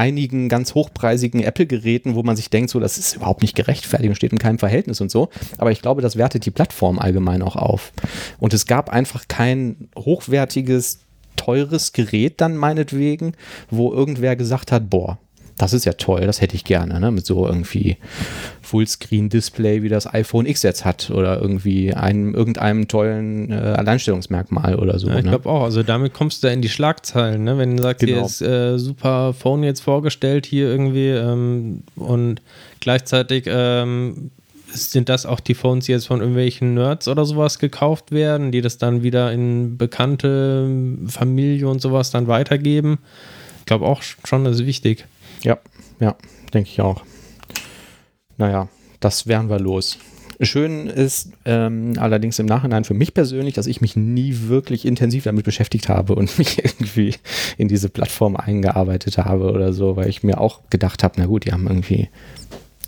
[0.00, 4.16] einigen ganz hochpreisigen Apple-Geräten, wo man sich denkt, so, das ist überhaupt nicht gerechtfertigt und
[4.16, 5.28] steht in keinem Verhältnis und so.
[5.58, 7.92] Aber ich glaube, das wertet die Plattform allgemein auch auf.
[8.38, 11.00] Und es gab einfach kein hochwertiges,
[11.36, 13.34] teures Gerät dann meinetwegen,
[13.70, 15.18] wo irgendwer gesagt hat, boah,
[15.60, 17.10] Das ist ja toll, das hätte ich gerne, ne?
[17.10, 17.98] Mit so irgendwie
[18.62, 24.98] Fullscreen-Display, wie das iPhone X jetzt hat oder irgendwie einem, irgendeinem tollen äh, Alleinstellungsmerkmal oder
[24.98, 25.08] so.
[25.08, 25.30] Ja, ich ne?
[25.30, 25.64] glaube auch.
[25.64, 27.58] Also damit kommst du in die Schlagzeilen, ne?
[27.58, 28.18] Wenn du sagst, Genau.
[28.18, 32.40] hier ist äh, super Phone jetzt vorgestellt hier irgendwie ähm, und
[32.80, 34.30] gleichzeitig ähm,
[34.72, 38.62] sind das auch die Phones, die jetzt von irgendwelchen Nerds oder sowas gekauft werden, die
[38.62, 40.68] das dann wieder in bekannte
[41.06, 42.98] Familie und sowas dann weitergeben.
[43.58, 45.06] Ich glaube auch schon, das ist wichtig.
[45.42, 45.58] Ja,
[46.00, 46.16] ja,
[46.52, 47.02] denke ich auch.
[48.36, 48.68] Naja,
[49.00, 49.98] das wären wir los.
[50.42, 55.24] Schön ist ähm, allerdings im Nachhinein für mich persönlich, dass ich mich nie wirklich intensiv
[55.24, 57.14] damit beschäftigt habe und mich irgendwie
[57.58, 61.44] in diese Plattform eingearbeitet habe oder so, weil ich mir auch gedacht habe, na gut,
[61.44, 62.08] die haben irgendwie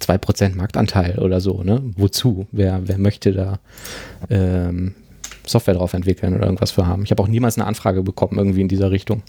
[0.00, 1.82] 2% Marktanteil oder so, ne?
[1.96, 2.46] Wozu?
[2.52, 3.60] Wer, wer möchte da
[4.30, 4.94] ähm,
[5.46, 7.04] Software drauf entwickeln oder irgendwas für haben?
[7.04, 9.22] Ich habe auch niemals eine Anfrage bekommen, irgendwie in dieser Richtung.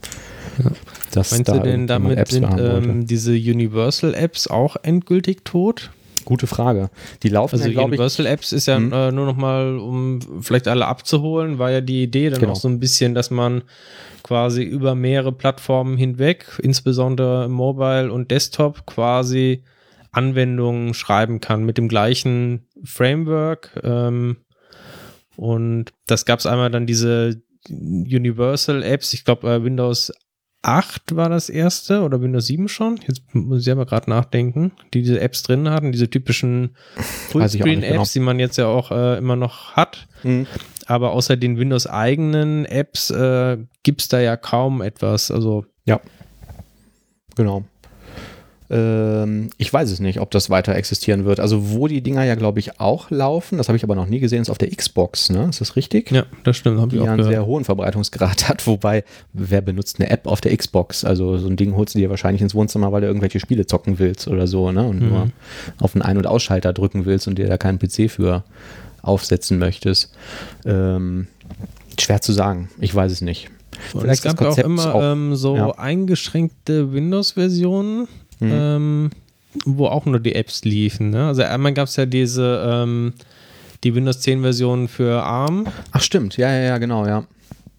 [1.11, 5.91] Dass Meinst da du denn damit Apps sind ähm, diese Universal-Apps auch endgültig tot?
[6.25, 6.89] Gute Frage.
[7.23, 8.93] Die laufen Also ja, glaube ich, Universal Apps ist ja Mhm.
[8.93, 12.53] äh, nur noch mal, um vielleicht alle abzuholen, war ja die Idee dann Genau.
[12.53, 13.63] auch so ein bisschen, dass man
[14.23, 19.63] quasi über mehrere Plattformen hinweg, insbesondere Mobile und Desktop, quasi
[20.11, 23.71] Anwendungen schreiben kann mit dem gleichen Framework.
[23.83, 24.37] Ähm,
[25.35, 30.11] und das gab es einmal dann diese Universal Apps, ich glaube äh, Windows
[30.63, 32.97] 8 war das erste oder Windows 7 schon.
[33.05, 37.45] Jetzt muss ich aber gerade nachdenken, die diese Apps drin hatten, diese typischen nicht genau.
[37.45, 40.07] Fullscreen-Apps, die man jetzt ja auch äh, immer noch hat.
[40.23, 40.47] Mhm.
[40.85, 45.31] Aber außer den Windows-eigenen Apps äh, gibt es da ja kaum etwas.
[45.31, 45.65] Also
[47.35, 47.65] Genau.
[48.69, 51.39] Ähm, ich weiß es nicht, ob das weiter existieren wird.
[51.39, 54.19] Also, wo die Dinger ja, glaube ich, auch laufen, das habe ich aber noch nie
[54.19, 55.47] gesehen, ist auf der Xbox, ne?
[55.49, 56.11] Ist das richtig?
[56.11, 59.03] ja, das stimmt, habe Die ich auch ja einen sehr hohen Verbreitungsgrad hat, wobei,
[59.33, 61.03] wer benutzt eine App auf der Xbox?
[61.03, 63.99] Also, so ein Ding holst du dir wahrscheinlich ins Wohnzimmer, weil du irgendwelche Spiele zocken
[63.99, 64.83] willst oder so, ne?
[64.85, 65.09] Und Mhm.
[65.09, 65.27] nur
[65.79, 68.43] auf einen Ein- und Ausschalter drücken willst und dir da keinen PC für
[69.01, 70.13] aufsetzen möchtest.
[70.65, 71.27] Ähm,
[71.99, 72.69] schwer zu sagen.
[72.79, 73.49] Ich weiß es nicht.
[73.91, 75.71] Vielleicht es gab ja auch immer auch- ähm, so ja.
[75.77, 78.07] eingeschränkte Windows-Versionen,
[78.39, 78.51] Mhm.
[78.51, 79.09] ähm,
[79.65, 81.11] wo auch nur die Apps liefen.
[81.11, 81.27] Ne?
[81.27, 83.13] Also einmal gab es ja diese, ähm,
[83.83, 85.67] die Windows 10-Version für ARM.
[85.91, 86.37] Ach, stimmt.
[86.37, 87.25] Ja, ja, ja, genau, ja.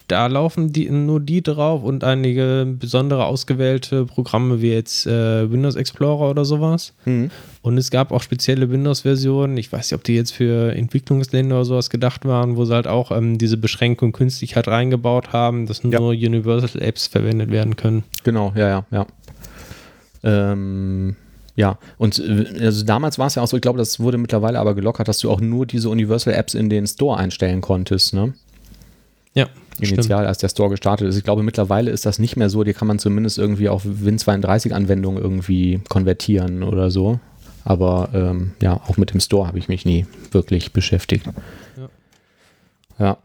[0.07, 5.77] Da laufen die, nur die drauf und einige besondere ausgewählte Programme wie jetzt äh, Windows
[5.77, 6.93] Explorer oder sowas.
[7.07, 7.31] Mhm.
[7.63, 11.65] Und es gab auch spezielle Windows-Versionen, ich weiß nicht, ob die jetzt für Entwicklungsländer oder
[11.65, 15.83] sowas gedacht waren, wo sie halt auch ähm, diese Beschränkung künstlich halt reingebaut haben, dass
[15.83, 15.99] Ja.
[15.99, 18.05] nur Universal-Apps verwendet werden können.
[18.25, 19.07] Genau, ja, ja, ja.
[20.25, 21.17] Ähm,
[21.57, 24.59] ja, und äh, also damals war es ja auch so, ich glaube, das wurde mittlerweile
[24.59, 28.35] aber gelockert, dass du auch nur diese Universal-Apps in den Store einstellen konntest, ne?
[29.35, 29.93] Ja, stimmt.
[29.93, 31.17] Initial, als der Store gestartet ist.
[31.17, 32.63] Ich glaube, mittlerweile ist das nicht mehr so.
[32.63, 37.19] Die kann man zumindest irgendwie auf Win32-Anwendungen irgendwie konvertieren oder so.
[37.65, 41.27] Aber ähm, ja, auch mit dem Store habe ich mich nie wirklich beschäftigt.
[41.77, 41.89] Ja.
[42.99, 43.19] Ja.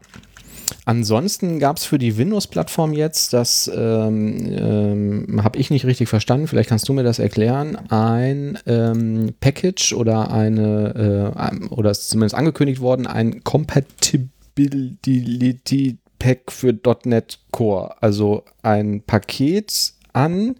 [0.90, 6.48] Ansonsten gab es für die Windows-Plattform jetzt, das ähm, ähm, habe ich nicht richtig verstanden,
[6.48, 12.34] vielleicht kannst du mir das erklären, ein ähm, Package oder eine, äh, oder ist zumindest
[12.34, 17.94] angekündigt worden, ein Compatibility Pack für .NET Core.
[18.02, 20.56] Also ein Paket an,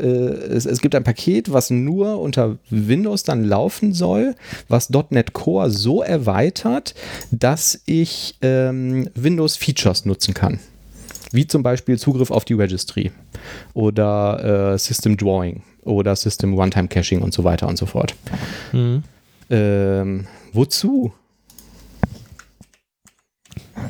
[0.00, 4.34] äh, es, es gibt ein Paket, was nur unter Windows dann laufen soll,
[4.68, 6.94] was .NET Core so erweitert,
[7.30, 10.60] dass ich ähm, Windows Features nutzen kann.
[11.32, 13.12] Wie zum Beispiel Zugriff auf die Registry
[13.72, 18.14] oder äh, System Drawing oder System Runtime Caching und so weiter und so fort.
[18.72, 19.04] Mhm.
[19.48, 21.12] Ähm, wozu?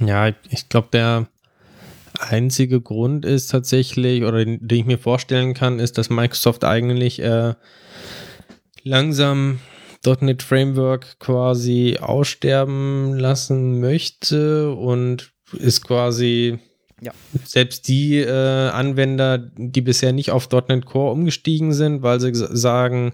[0.04, 1.26] Ja, ich- ich glaube, der
[2.20, 7.20] einzige Grund ist tatsächlich, oder den, den ich mir vorstellen kann, ist, dass Microsoft eigentlich
[7.20, 7.54] äh,
[8.82, 9.60] langsam
[10.20, 16.58] .NET Framework quasi aussterben lassen möchte und ist quasi
[17.02, 17.12] Ja.
[17.44, 23.12] selbst die äh, Anwender, die bisher nicht auf .NET Core umgestiegen sind, weil sie sagen,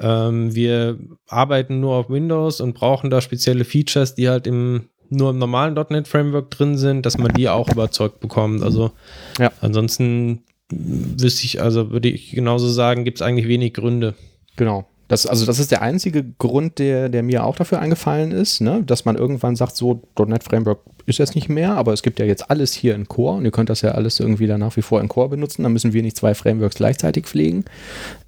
[0.00, 5.30] ähm, wir arbeiten nur auf Windows und brauchen da spezielle Features, die halt im nur
[5.30, 8.62] im normalen .NET Framework drin sind, dass man die auch überzeugt bekommt.
[8.62, 8.92] Also
[9.38, 9.52] Ja.
[9.60, 14.14] ansonsten wüsste ich, also würde ich genauso sagen, gibt es eigentlich wenig Gründe.
[14.56, 14.86] Genau.
[15.08, 18.82] Das, also das ist der einzige Grund, der, der mir auch dafür eingefallen ist, ne?
[18.86, 22.26] dass man irgendwann sagt, so .NET Framework ist jetzt nicht mehr, aber es gibt ja
[22.26, 24.82] jetzt alles hier in Core und ihr könnt das ja alles irgendwie dann nach wie
[24.82, 27.64] vor in Core benutzen, dann müssen wir nicht zwei Frameworks gleichzeitig pflegen.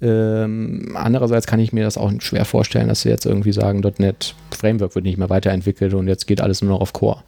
[0.01, 4.33] Ähm, andererseits kann ich mir das auch schwer vorstellen, dass sie jetzt irgendwie sagen, .NET
[4.49, 7.21] Framework wird nicht mehr weiterentwickelt und jetzt geht alles nur noch auf Core.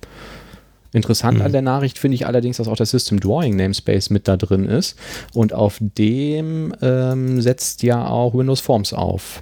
[0.94, 1.46] Interessant mhm.
[1.46, 4.66] an der Nachricht finde ich allerdings, dass auch der System Drawing Namespace mit da drin
[4.66, 4.96] ist
[5.34, 9.42] und auf dem ähm, setzt ja auch Windows Forms auf.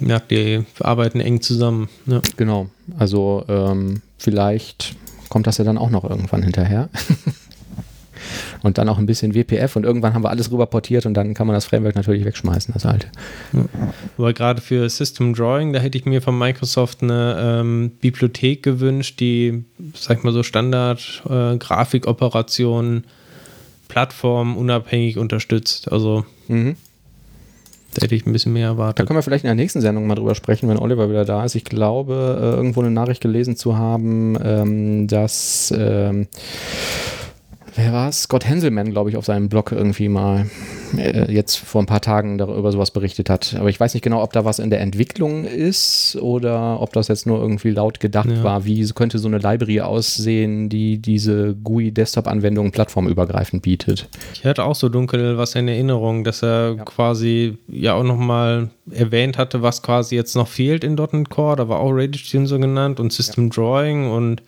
[0.00, 1.88] Ja, die arbeiten eng zusammen.
[2.06, 2.20] Ja.
[2.36, 2.68] Genau.
[2.98, 4.96] Also ähm, vielleicht
[5.28, 6.88] kommt das ja dann auch noch irgendwann hinterher.
[8.62, 11.34] und dann auch ein bisschen WPF und irgendwann haben wir alles rüber portiert und dann
[11.34, 13.08] kann man das Framework natürlich wegschmeißen, das alte.
[14.16, 19.20] Aber gerade für System Drawing, da hätte ich mir von Microsoft eine ähm, Bibliothek gewünscht,
[19.20, 23.04] die, sag ich mal so, Standard äh, Grafikoperationen
[23.88, 25.90] plattformunabhängig unterstützt.
[25.90, 26.76] Also mhm.
[27.94, 29.00] Da hätte ich ein bisschen mehr erwartet.
[29.00, 31.44] Da können wir vielleicht in der nächsten Sendung mal drüber sprechen, wenn Oliver wieder da
[31.44, 31.54] ist.
[31.54, 36.28] Ich glaube, äh, irgendwo eine Nachricht gelesen zu haben, ähm, dass ähm,
[37.74, 38.22] wer war es?
[38.22, 40.46] Scott Henselman, glaube ich, auf seinem Blog irgendwie mal
[40.96, 43.56] äh, jetzt vor ein paar Tagen darüber sowas berichtet hat.
[43.58, 47.08] Aber ich weiß nicht genau, ob da was in der Entwicklung ist oder ob das
[47.08, 48.42] jetzt nur irgendwie laut gedacht ja.
[48.42, 48.64] war.
[48.64, 54.08] Wie könnte so eine Library aussehen, die diese GUI-Desktop-Anwendungen plattformübergreifend bietet?
[54.34, 56.84] Ich hatte auch so dunkel was in Erinnerung, dass er ja.
[56.84, 61.56] quasi ja auch nochmal erwähnt hatte, was quasi jetzt noch fehlt in .NET Core.
[61.56, 63.50] Da war auch Radius so genannt und System ja.
[63.50, 64.42] Drawing und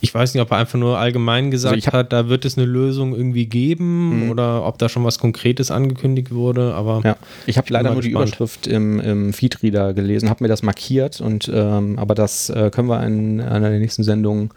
[0.00, 2.66] ich weiß nicht, ob er einfach nur allgemein gesagt also hat, da wird es eine
[2.66, 4.30] Lösung irgendwie geben mhm.
[4.30, 6.74] oder ob da schon was Konkretes angekündigt wurde.
[6.74, 7.16] Aber ja.
[7.46, 8.26] ich habe leider nur gespannt.
[8.26, 12.70] die Überschrift im, im Feedreader gelesen, habe mir das markiert und ähm, aber das äh,
[12.70, 14.50] können wir in einer der nächsten Sendungen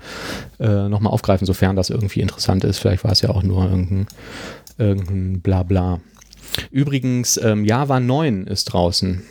[0.59, 2.79] äh, nochmal aufgreifen, sofern das irgendwie interessant ist.
[2.79, 4.07] Vielleicht war es ja auch nur irgendein,
[4.77, 5.99] irgendein Blabla.
[6.71, 9.23] Übrigens, ähm, Java 9 ist draußen.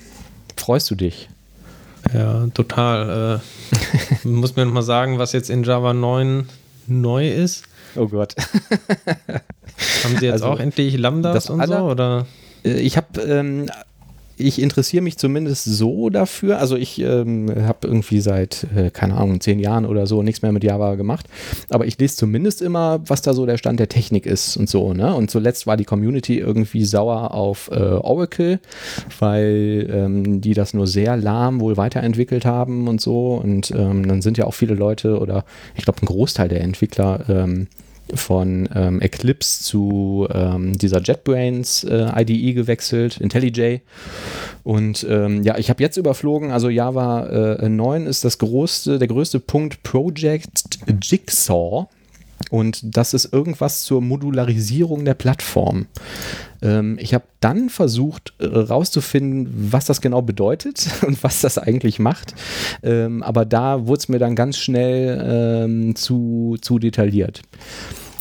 [0.56, 1.28] Freust du dich?
[2.12, 3.40] Ja, total.
[4.24, 6.48] Äh, muss mir noch mal sagen, was jetzt in Java 9
[6.86, 7.64] neu ist.
[7.96, 8.34] Oh Gott.
[10.04, 11.74] Haben Sie jetzt also, auch endlich Lambdas und so?
[11.74, 12.26] Oder?
[12.64, 13.70] Äh, ich habe ähm,
[14.36, 16.58] ich interessiere mich zumindest so dafür.
[16.58, 20.52] Also ich ähm, habe irgendwie seit, äh, keine Ahnung, zehn Jahren oder so nichts mehr
[20.52, 21.26] mit Java gemacht.
[21.68, 24.92] Aber ich lese zumindest immer, was da so der Stand der Technik ist und so.
[24.94, 25.14] Ne?
[25.14, 28.60] Und zuletzt war die Community irgendwie sauer auf äh, Oracle,
[29.18, 33.34] weil ähm, die das nur sehr lahm wohl weiterentwickelt haben und so.
[33.34, 35.44] Und ähm, dann sind ja auch viele Leute oder
[35.76, 37.68] ich glaube ein Großteil der Entwickler ähm,
[38.14, 43.80] von ähm, Eclipse zu ähm, dieser JetBrains äh, IDE gewechselt, IntelliJ.
[44.62, 49.08] Und ähm, ja, ich habe jetzt überflogen, also Java äh, 9 ist das größte, der
[49.08, 51.88] größte Punkt Project Jigsaw.
[52.50, 55.86] Und das ist irgendwas zur Modularisierung der Plattform.
[56.62, 61.98] Ähm, ich habe dann versucht herauszufinden, äh, was das genau bedeutet und was das eigentlich
[61.98, 62.34] macht.
[62.82, 67.42] Ähm, aber da wurde es mir dann ganz schnell ähm, zu, zu detailliert.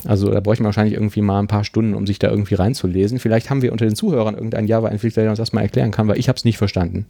[0.06, 3.18] Also da bräuchte man wahrscheinlich irgendwie mal ein paar Stunden, um sich da irgendwie reinzulesen.
[3.18, 6.18] Vielleicht haben wir unter den Zuhörern irgendeinen Java-Entwickler, der uns das mal erklären kann, weil
[6.18, 7.06] ich habe es nicht verstanden.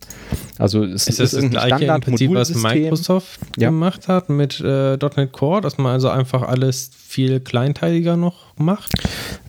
[0.58, 3.68] Also es ist, ist das, das gleiche im Prinzip, was Microsoft ja.
[3.68, 8.92] gemacht hat mit äh, .NET Core, dass man also einfach alles viel kleinteiliger noch macht?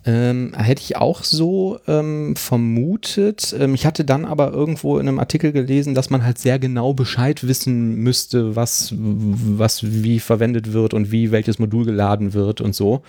[0.05, 3.55] Ähm, hätte ich auch so ähm, vermutet.
[3.57, 6.93] Ähm, ich hatte dann aber irgendwo in einem Artikel gelesen, dass man halt sehr genau
[6.93, 12.75] Bescheid wissen müsste, was, was wie verwendet wird und wie welches Modul geladen wird und
[12.75, 13.03] so.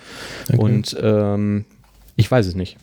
[0.47, 0.57] Okay.
[0.57, 1.65] Und ähm,
[2.15, 2.77] ich weiß es nicht.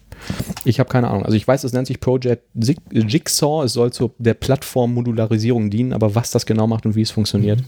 [0.65, 1.25] Ich habe keine Ahnung.
[1.25, 3.65] Also ich weiß, es nennt sich Project Jigsaw.
[3.65, 7.61] Es soll zur der Plattform-Modularisierung dienen, aber was das genau macht und wie es funktioniert,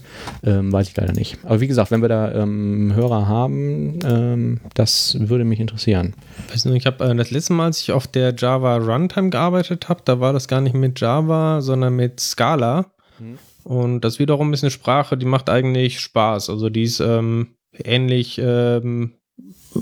[0.43, 0.49] mhm.
[0.49, 1.37] ähm, weiß ich leider nicht.
[1.43, 6.13] Aber wie gesagt, wenn wir da ähm, Hörer haben, ähm, das würde mich interessieren.
[6.53, 10.19] Ich habe äh, das letzte Mal, als ich auf der Java Runtime gearbeitet habe, da
[10.19, 12.85] war das gar nicht mit Java, sondern mit Scala.
[13.19, 13.37] Mhm.
[13.63, 16.51] Und das wiederum ist eine Sprache, die macht eigentlich Spaß.
[16.51, 19.13] Also die ist ähm, ähnlich ähm,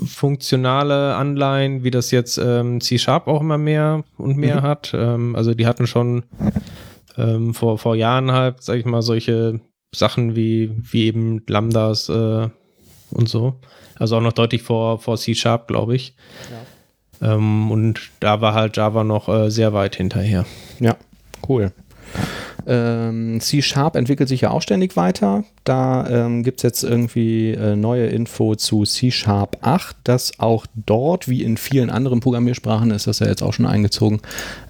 [0.06, 4.62] funktionale Anleihen, wie das jetzt ähm, C-Sharp auch immer mehr und mehr mhm.
[4.62, 4.92] hat.
[4.94, 6.24] Ähm, also die hatten schon
[7.18, 9.60] ähm, vor, vor Jahren halt, sag ich mal, solche
[9.94, 12.50] Sachen wie, wie eben Lambdas äh,
[13.12, 13.60] und so.
[13.96, 16.16] Also auch noch deutlich vor, vor C-Sharp, glaube ich.
[17.22, 17.36] Ja.
[17.36, 20.46] Ähm, und da war halt Java noch äh, sehr weit hinterher.
[20.80, 20.96] Ja,
[21.48, 21.72] cool.
[22.66, 25.44] Ähm, C-Sharp entwickelt sich ja auch ständig weiter.
[25.64, 31.28] Da ähm, gibt es jetzt irgendwie äh, neue Info zu C-Sharp 8, dass auch dort,
[31.28, 34.22] wie in vielen anderen Programmiersprachen, ist das ja jetzt auch schon eingezogen,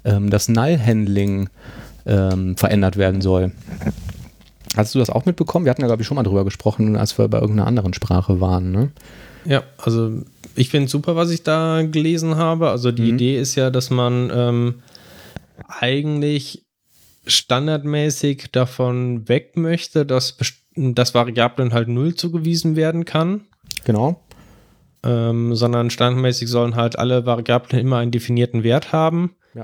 [0.04, 1.48] ähm, das Null-Handling
[2.06, 3.52] ähm, verändert werden soll.
[4.76, 5.64] Hast du das auch mitbekommen?
[5.64, 8.40] Wir hatten ja, glaube ich, schon mal drüber gesprochen, als wir bei irgendeiner anderen Sprache
[8.40, 8.72] waren.
[8.72, 8.90] Ne?
[9.44, 10.22] Ja, also
[10.56, 12.70] ich finde super, was ich da gelesen habe.
[12.70, 13.14] Also die mhm.
[13.14, 14.74] Idee ist ja, dass man ähm,
[15.68, 16.64] eigentlich
[17.26, 20.36] standardmäßig davon weg möchte, dass,
[20.76, 23.42] dass Variablen halt null zugewiesen werden kann.
[23.84, 24.20] Genau.
[25.02, 29.34] Ähm, sondern standardmäßig sollen halt alle Variablen immer einen definierten Wert haben.
[29.54, 29.62] Ja.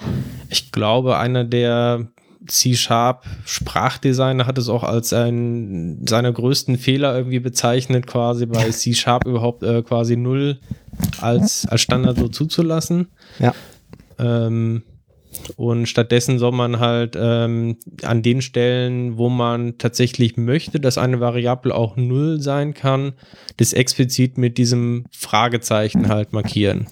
[0.49, 2.09] Ich glaube, einer der
[2.47, 9.27] C-Sharp Sprachdesigner hat es auch als einen seiner größten Fehler irgendwie bezeichnet, quasi bei C-Sharp
[9.27, 10.59] überhaupt äh, quasi null
[11.21, 13.09] als, als Standard so zuzulassen.
[13.39, 13.55] Ja.
[14.19, 14.83] Ähm,
[15.57, 21.21] und stattdessen soll man halt ähm, an den Stellen, wo man tatsächlich möchte, dass eine
[21.21, 23.13] Variable auch null sein kann,
[23.57, 26.87] das explizit mit diesem Fragezeichen halt markieren.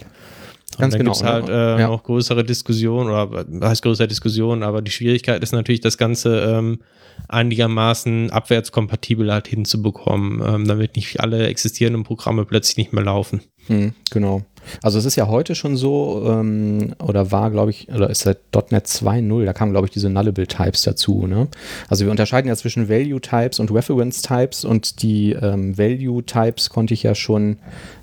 [0.79, 1.89] Ganz und dann genau, gibt es halt äh, Ja.
[1.89, 6.81] noch größere Diskussionen, oder heißt größere Diskussionen, aber die Schwierigkeit ist natürlich, das Ganze ähm,
[7.29, 13.41] einigermaßen abwärtskompatibel halt hinzubekommen, ähm, damit nicht alle existierenden Programme plötzlich nicht mehr laufen.
[13.67, 14.43] Hm, genau.
[14.83, 18.39] Also es ist ja heute schon so, ähm, oder war, glaube ich, oder ist seit
[18.71, 21.27] .NET 2.0, da kamen, glaube ich, diese Nullable-Types dazu.
[21.27, 21.49] Ne?
[21.89, 27.15] Also wir unterscheiden ja zwischen Value-Types und Reference-Types und die ähm, Value-Types konnte ich ja
[27.15, 27.59] schon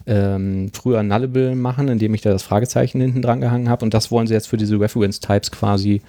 [0.08, 4.12] ähm, früher Nullable machen, indem ich da das Fragezeichen hinten dran gehangen habe und das
[4.12, 6.02] wollen sie jetzt für diese Reference-Types quasi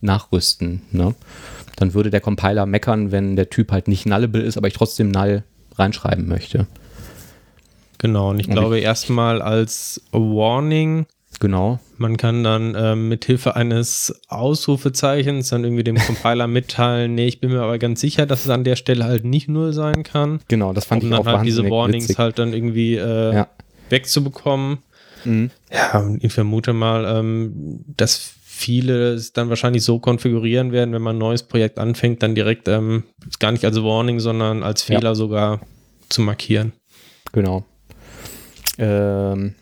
[0.00, 0.82] nachrüsten.
[0.90, 1.14] Ne?
[1.76, 5.10] Dann würde der Compiler meckern, wenn der Typ halt nicht Nullable ist, aber ich trotzdem
[5.10, 5.42] Null
[5.76, 6.66] reinschreiben möchte.
[8.02, 11.06] Genau, und ich Und glaube erstmal als Warning,
[11.40, 11.78] Genau.
[11.96, 17.40] man kann dann ähm, mit Hilfe eines Ausrufezeichens dann irgendwie dem Compiler mitteilen, nee, ich
[17.40, 20.40] bin mir aber ganz sicher, dass es an der Stelle halt nicht null sein kann.
[20.48, 22.18] Genau, das fand um ich dann auch halt diese Warnings witzig.
[22.18, 23.48] halt dann irgendwie äh, Ja.
[23.88, 24.78] wegzubekommen.
[25.24, 25.50] Mhm.
[25.72, 31.02] Ja, und ich vermute mal, ähm, dass viele es dann wahrscheinlich so konfigurieren werden, wenn
[31.02, 33.04] man ein neues Projekt anfängt, dann direkt ähm,
[33.38, 34.98] gar nicht als Warning, sondern als Ja.
[34.98, 35.60] Fehler sogar
[36.08, 36.72] zu markieren.
[37.32, 37.64] Genau.
[38.78, 39.54] Ähm,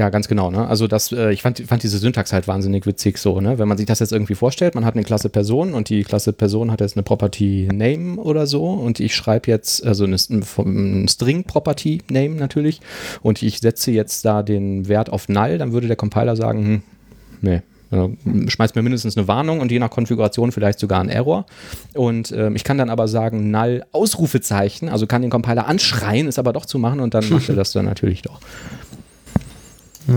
[0.00, 0.50] ja, ganz genau.
[0.50, 0.66] Ne?
[0.66, 3.40] Also das, äh, ich fand, fand diese Syntax halt wahnsinnig witzig so.
[3.40, 3.58] Ne?
[3.58, 6.32] Wenn man sich das jetzt irgendwie vorstellt, man hat eine Klasse Person und die Klasse
[6.32, 11.08] Person hat jetzt eine Property Name oder so und ich schreibe jetzt, also eine, ein
[11.08, 12.80] String Property Name natürlich
[13.20, 16.82] und ich setze jetzt da den Wert auf Null, dann würde der Compiler sagen, hm,
[17.42, 21.46] nee, schmeißt mir mindestens eine Warnung und je nach Konfiguration vielleicht sogar einen Error.
[21.94, 26.38] Und ähm, ich kann dann aber sagen, null Ausrufezeichen, also kann den Compiler anschreien, es
[26.38, 28.40] aber doch zu machen und dann macht er das dann natürlich doch.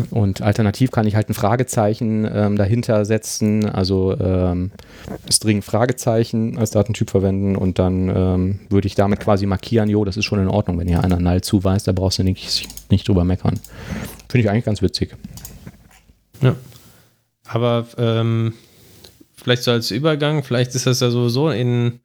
[0.09, 4.71] Und alternativ kann ich halt ein Fragezeichen ähm, dahinter setzen, also ähm,
[5.29, 10.17] String Fragezeichen als Datentyp verwenden und dann ähm, würde ich damit quasi markieren, jo, das
[10.17, 13.23] ist schon in Ordnung, wenn hier einer null zuweist, da brauchst du nicht, nicht drüber
[13.23, 13.59] meckern.
[14.29, 15.15] Finde ich eigentlich ganz witzig.
[16.41, 16.55] Ja.
[17.53, 18.53] Aber ähm,
[19.35, 21.99] vielleicht so als Übergang, vielleicht ist das ja sowieso in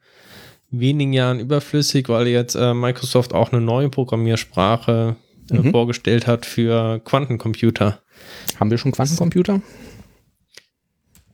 [0.69, 5.15] wenigen Jahren überflüssig, weil jetzt äh, Microsoft auch eine neue Programmiersprache
[5.49, 5.71] äh, Mhm.
[5.71, 8.01] vorgestellt hat für Quantencomputer.
[8.59, 9.61] Haben wir schon Quantencomputer?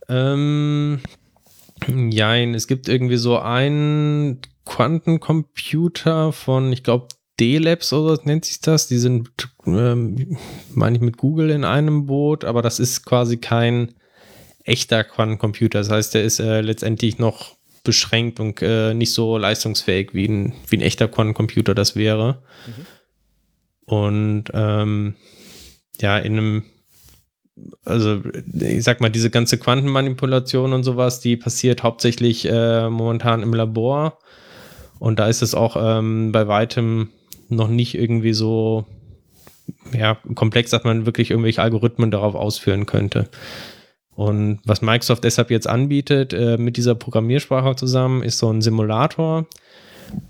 [0.08, 1.00] Ähm,
[2.10, 7.08] jein, es gibt irgendwie so einen Quantencomputer von, ich glaube,
[7.40, 8.88] D-Labs oder so nennt sich das.
[8.88, 9.30] Die sind,
[9.66, 10.38] ähm,
[10.74, 13.96] meine ich, mit Google in einem Boot, aber das ist quasi kein
[14.66, 15.80] echter Quantencomputer.
[15.80, 20.54] Das heißt, der ist äh, letztendlich noch beschränkt und äh, nicht so leistungsfähig wie ein,
[20.68, 22.42] wie ein echter Quantencomputer das wäre.
[23.86, 25.16] Und ähm,
[26.02, 26.64] ja, in einem
[27.86, 28.22] also
[28.54, 34.20] ich sag mal, diese ganze Quantenmanipulation und sowas, die passiert hauptsächlich äh, momentan im Labor.
[35.00, 37.10] Und da ist es auch ähm, bei weitem
[37.50, 38.86] noch nicht irgendwie so
[39.94, 43.30] ja, komplex, dass man wirklich irgendwelche Algorithmen darauf ausführen könnte.
[44.16, 49.46] Und was Microsoft deshalb jetzt anbietet, äh, mit dieser Programmiersprache zusammen, ist so ein Simulator.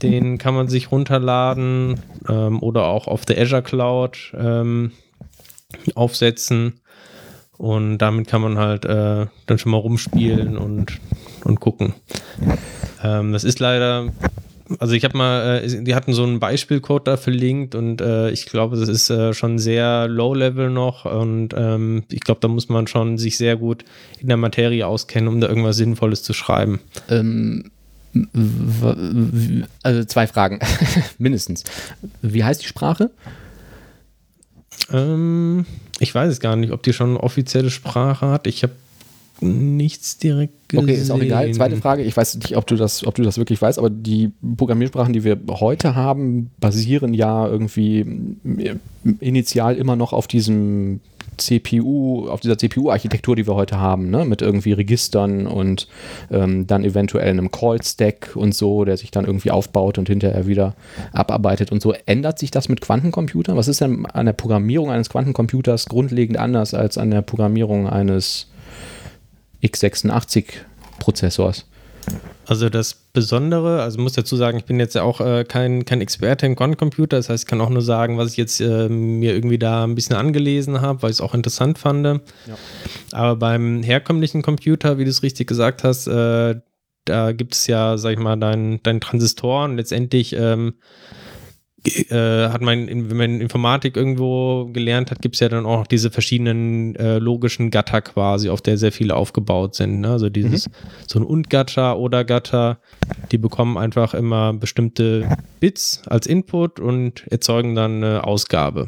[0.01, 4.91] Den kann man sich runterladen ähm, oder auch auf der Azure Cloud ähm,
[5.93, 6.79] aufsetzen.
[7.57, 10.99] Und damit kann man halt äh, dann schon mal rumspielen und,
[11.43, 11.93] und gucken.
[13.03, 14.07] Ähm, das ist leider,
[14.79, 18.45] also ich habe mal, äh, die hatten so einen Beispielcode da verlinkt und äh, ich
[18.45, 22.87] glaube, das ist äh, schon sehr low-level noch und ähm, ich glaube, da muss man
[22.87, 23.85] schon sich sehr gut
[24.19, 26.79] in der Materie auskennen, um da irgendwas Sinnvolles zu schreiben.
[27.09, 27.71] Ähm,
[29.83, 30.59] also zwei Fragen,
[31.17, 31.63] mindestens.
[32.21, 33.11] Wie heißt die Sprache?
[34.91, 35.65] Ähm,
[35.99, 38.47] ich weiß es gar nicht, ob die schon eine offizielle Sprache hat.
[38.47, 38.73] Ich habe
[39.41, 40.85] nichts direkt gesehen.
[40.85, 41.51] Okay, ist auch egal.
[41.51, 44.31] Zweite Frage, ich weiß nicht, ob du das, ob du das wirklich weißt, aber die
[44.57, 47.99] Programmiersprachen, die wir heute haben, basieren ja irgendwie
[48.57, 48.75] äh,
[49.19, 51.01] initial immer noch auf diesem
[51.37, 54.25] CPU, auf dieser CPU-Architektur, die wir heute haben, ne?
[54.25, 55.87] mit irgendwie Registern und
[56.31, 60.75] ähm, dann eventuell einem Call-Stack und so, der sich dann irgendwie aufbaut und hinterher wieder
[61.11, 61.93] abarbeitet und so.
[62.05, 63.57] Ändert sich das mit Quantencomputern?
[63.57, 68.47] Was ist denn an der Programmierung eines Quantencomputers grundlegend anders als an der Programmierung eines
[69.65, 71.65] x86-Prozessors?
[72.47, 76.01] Also das Besondere, also muss dazu sagen, ich bin jetzt ja auch äh, kein, kein
[76.01, 79.33] Experte im Quantencomputer, das heißt, ich kann auch nur sagen, was ich jetzt äh, mir
[79.33, 82.05] irgendwie da ein bisschen angelesen habe, weil ich es auch interessant fand.
[82.05, 82.19] Ja.
[83.11, 86.55] Aber beim herkömmlichen Computer, wie du es richtig gesagt hast, äh,
[87.05, 90.75] da gibt es ja, sag ich mal, deinen dein Transistor und letztendlich ähm,
[91.87, 96.11] äh, hat man, wenn man Informatik irgendwo gelernt hat, gibt es ja dann auch diese
[96.11, 100.01] verschiedenen äh, logischen Gatter quasi, auf der sehr viele aufgebaut sind.
[100.01, 100.09] Ne?
[100.09, 100.73] Also dieses, mhm.
[101.07, 102.79] so ein Und-Gatter oder Gatter,
[103.31, 108.87] die bekommen einfach immer bestimmte Bits als Input und erzeugen dann eine Ausgabe.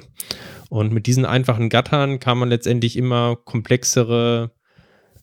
[0.70, 4.52] Und mit diesen einfachen Gattern kann man letztendlich immer komplexere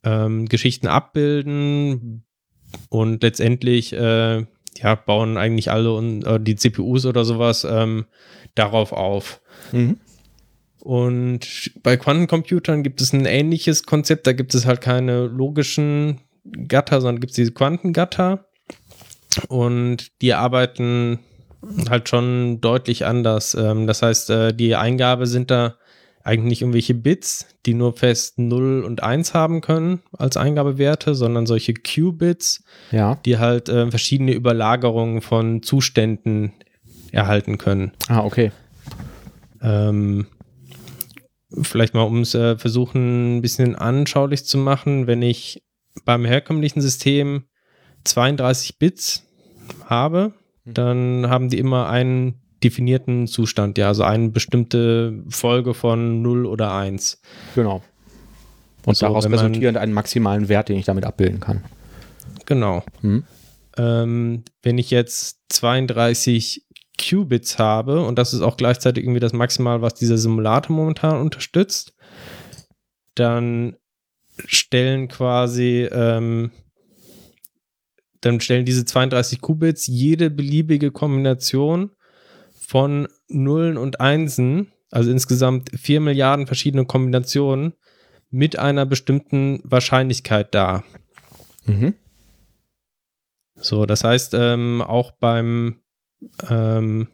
[0.03, 2.25] ähm, Geschichten abbilden
[2.89, 4.47] und letztendlich äh,
[4.79, 8.07] ja, bauen eigentlich alle und, äh, die CPUs oder sowas ähm,
[8.55, 9.41] darauf auf.
[9.73, 9.99] Mhm.
[10.81, 14.27] Und bei Quantencomputern gibt es ein ähnliches Konzept.
[14.27, 16.21] Da gibt es halt keine logischen
[16.69, 18.47] Gatter, sondern gibt es diese Quantengatter.
[19.49, 21.21] Und die arbeiten
[21.89, 23.55] halt schon deutlich anders.
[23.55, 25.77] Ähm, das heißt, äh, die Eingabe sind da
[26.25, 31.75] eigentlich irgendwelche Bits, die nur fest 0 und 1 haben können als Eingabewerte, sondern solche
[31.75, 33.17] Q-Bits, ja.
[33.27, 36.55] die halt äh, verschiedene Überlagerungen von Zuständen
[37.13, 37.93] erhalten können.
[38.09, 38.53] Ah, okay.
[39.61, 40.27] Ähm,
[41.63, 45.63] vielleicht mal, um es äh, versuchen, ein bisschen anschaulich zu machen, wenn ich
[46.07, 47.45] beim herkömmlichen System
[48.05, 49.27] 32 Bits
[49.85, 50.33] habe,
[50.65, 50.75] mhm.
[50.75, 56.75] dann haben die immer einen definierten Zustand, ja, also eine bestimmte Folge von 0 oder
[56.75, 57.21] 1.
[57.55, 57.83] Genau.
[58.87, 61.63] Und so, daraus resultierend einen maximalen Wert, den ich damit abbilden kann.
[62.47, 62.83] Genau.
[63.01, 63.25] Hm.
[63.77, 66.65] Ähm, wenn ich jetzt 32
[66.99, 71.95] Qubits habe, und das ist auch gleichzeitig irgendwie das Maximal, was dieser Simulator momentan unterstützt,
[73.15, 73.77] dann
[74.47, 76.51] stellen quasi, ähm,
[78.21, 81.91] dann stellen diese 32 Qubits jede beliebige Kombination
[82.67, 87.75] von Nullen und Einsen, also insgesamt vier Milliarden verschiedene Kombinationen,
[88.31, 90.83] mit einer bestimmten Wahrscheinlichkeit da.
[91.67, 91.95] Mhm.
[93.55, 95.81] So, das heißt, ähm, auch beim,
[96.51, 97.09] ähm,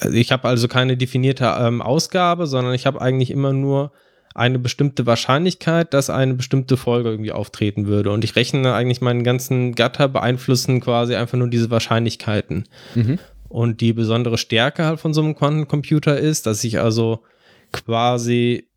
[0.00, 3.92] also ich habe also keine definierte ähm, Ausgabe, sondern ich habe eigentlich immer nur
[4.34, 8.10] eine bestimmte Wahrscheinlichkeit, dass eine bestimmte Folge irgendwie auftreten würde.
[8.10, 12.64] Und ich rechne eigentlich meinen ganzen Gatter beeinflussen quasi einfach nur diese Wahrscheinlichkeiten.
[12.94, 13.18] Mhm.
[13.50, 17.24] Und die besondere Stärke halt von so einem Quantencomputer ist, dass ich also
[17.72, 18.68] quasi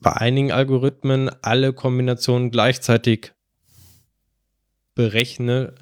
[0.00, 3.32] bei einigen Algorithmen alle Kombinationen gleichzeitig
[4.94, 5.74] berechne,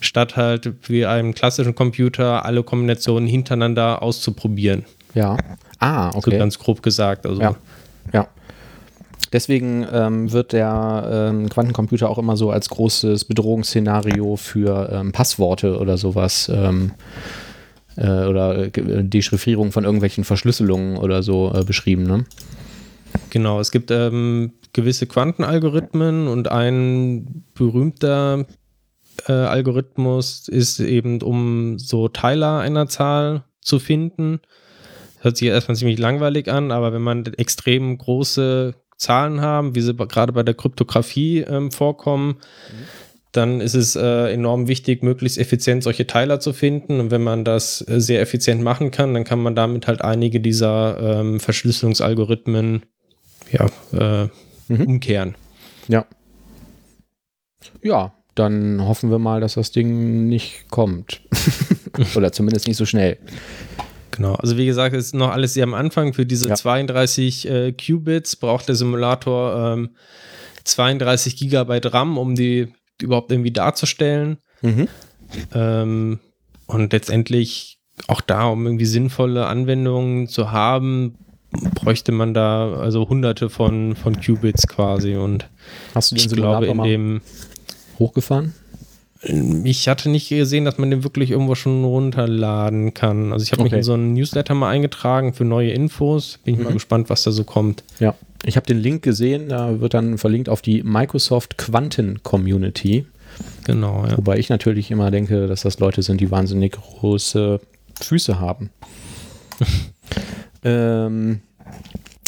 [0.00, 4.84] statt halt wie einem klassischen Computer alle Kombinationen hintereinander auszuprobieren.
[5.14, 5.38] Ja.
[5.78, 6.32] Ah, okay.
[6.32, 7.24] So ganz grob gesagt.
[7.26, 7.40] Also.
[7.40, 7.56] Ja.
[8.12, 8.28] ja.
[9.32, 15.78] Deswegen ähm, wird der ähm, Quantencomputer auch immer so als großes Bedrohungsszenario für ähm, Passworte
[15.78, 16.92] oder sowas ähm,
[17.96, 22.04] äh, oder äh, Dechiffrierung von irgendwelchen Verschlüsselungen oder so äh, beschrieben.
[22.04, 22.24] Ne?
[23.30, 28.46] Genau, es gibt ähm, gewisse Quantenalgorithmen und ein berühmter
[29.26, 34.40] äh, Algorithmus ist eben, um so Teiler einer Zahl zu finden.
[35.16, 39.80] Das hört sich erstmal ziemlich langweilig an, aber wenn man extrem große Zahlen haben, wie
[39.80, 42.95] sie gerade bei der Kryptographie ähm, vorkommen, mhm
[43.36, 47.00] dann ist es äh, enorm wichtig, möglichst effizient solche Teiler zu finden.
[47.00, 50.40] Und wenn man das äh, sehr effizient machen kann, dann kann man damit halt einige
[50.40, 52.82] dieser ähm, Verschlüsselungsalgorithmen
[53.50, 54.28] ja, äh,
[54.68, 54.86] mhm.
[54.86, 55.34] umkehren.
[55.88, 56.06] Ja.
[57.82, 61.22] Ja, dann hoffen wir mal, dass das Ding nicht kommt.
[62.16, 63.18] Oder zumindest nicht so schnell.
[64.10, 66.14] Genau, also wie gesagt, ist noch alles sehr am Anfang.
[66.14, 66.54] Für diese ja.
[66.54, 69.90] 32 äh, Qubits braucht der Simulator ähm,
[70.64, 72.68] 32 Gigabyte RAM, um die
[73.02, 74.38] überhaupt irgendwie darzustellen.
[74.62, 74.88] Mhm.
[75.54, 76.20] Ähm,
[76.66, 77.78] und letztendlich
[78.08, 81.16] auch da, um irgendwie sinnvolle Anwendungen zu haben,
[81.74, 85.16] bräuchte man da also hunderte von, von Qubits quasi.
[85.16, 85.48] Und
[85.94, 87.20] Hast du den ich glaube, in dem
[87.98, 88.54] hochgefahren?
[89.64, 93.32] Ich hatte nicht gesehen, dass man den wirklich irgendwo schon runterladen kann.
[93.32, 93.70] Also ich habe okay.
[93.70, 96.38] mich in so einen Newsletter mal eingetragen für neue Infos.
[96.44, 96.66] Bin ich mhm.
[96.66, 97.82] mal gespannt, was da so kommt.
[97.98, 98.14] Ja,
[98.44, 103.06] ich habe den Link gesehen, da wird dann verlinkt auf die Microsoft Quanten Community.
[103.64, 104.16] Genau, ja.
[104.16, 107.60] Wobei ich natürlich immer denke, dass das Leute sind, die wahnsinnig große
[108.00, 108.70] Füße haben.
[110.64, 111.40] ähm,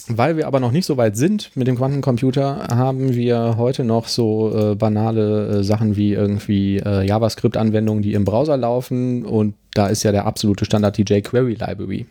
[0.08, 4.08] weil wir aber noch nicht so weit sind mit dem Quantencomputer, haben wir heute noch
[4.08, 9.24] so äh, banale äh, Sachen wie irgendwie äh, JavaScript-Anwendungen, die im Browser laufen.
[9.24, 12.06] Und da ist ja der absolute Standard die jQuery Library.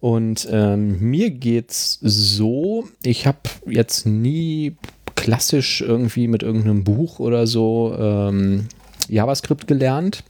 [0.00, 4.76] Und ähm, mir geht's so, ich habe jetzt nie
[5.14, 8.68] klassisch irgendwie mit irgendeinem Buch oder so ähm,
[9.08, 10.24] JavaScript gelernt,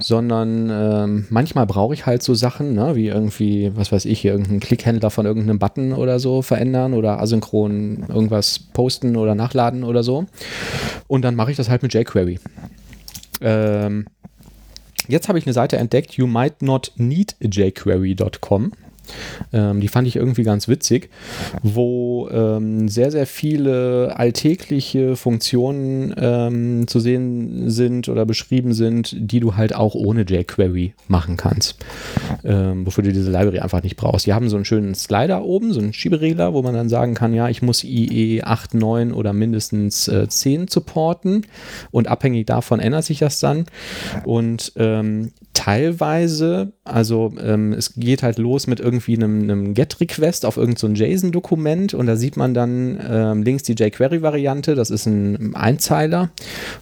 [0.00, 4.60] sondern ähm, manchmal brauche ich halt so Sachen, ne, wie irgendwie, was weiß ich, irgendeinen
[4.60, 10.26] Klickhändler von irgendeinem Button oder so verändern oder asynchron irgendwas posten oder nachladen oder so.
[11.06, 12.38] Und dann mache ich das halt mit jQuery.
[13.40, 14.06] Ähm,
[15.08, 18.72] jetzt habe ich eine Seite entdeckt, you might not need jQuery.com.
[19.52, 21.10] Ähm, die fand ich irgendwie ganz witzig,
[21.62, 29.40] wo ähm, sehr, sehr viele alltägliche Funktionen ähm, zu sehen sind oder beschrieben sind, die
[29.40, 31.76] du halt auch ohne jQuery machen kannst.
[32.44, 34.26] Ähm, wofür du diese Library einfach nicht brauchst.
[34.26, 37.34] Die haben so einen schönen Slider oben, so einen Schieberegler, wo man dann sagen kann,
[37.34, 41.46] ja, ich muss IE 8, 9 oder mindestens äh, 10 supporten
[41.90, 43.64] und abhängig davon ändert sich das dann.
[44.24, 50.56] Und ähm, teilweise, also ähm, es geht halt los mit irgendwie einem, einem GET-Request auf
[50.56, 55.54] irgendein so JSON-Dokument und da sieht man dann ähm, links die jQuery-Variante, das ist ein
[55.54, 56.30] Einzeiler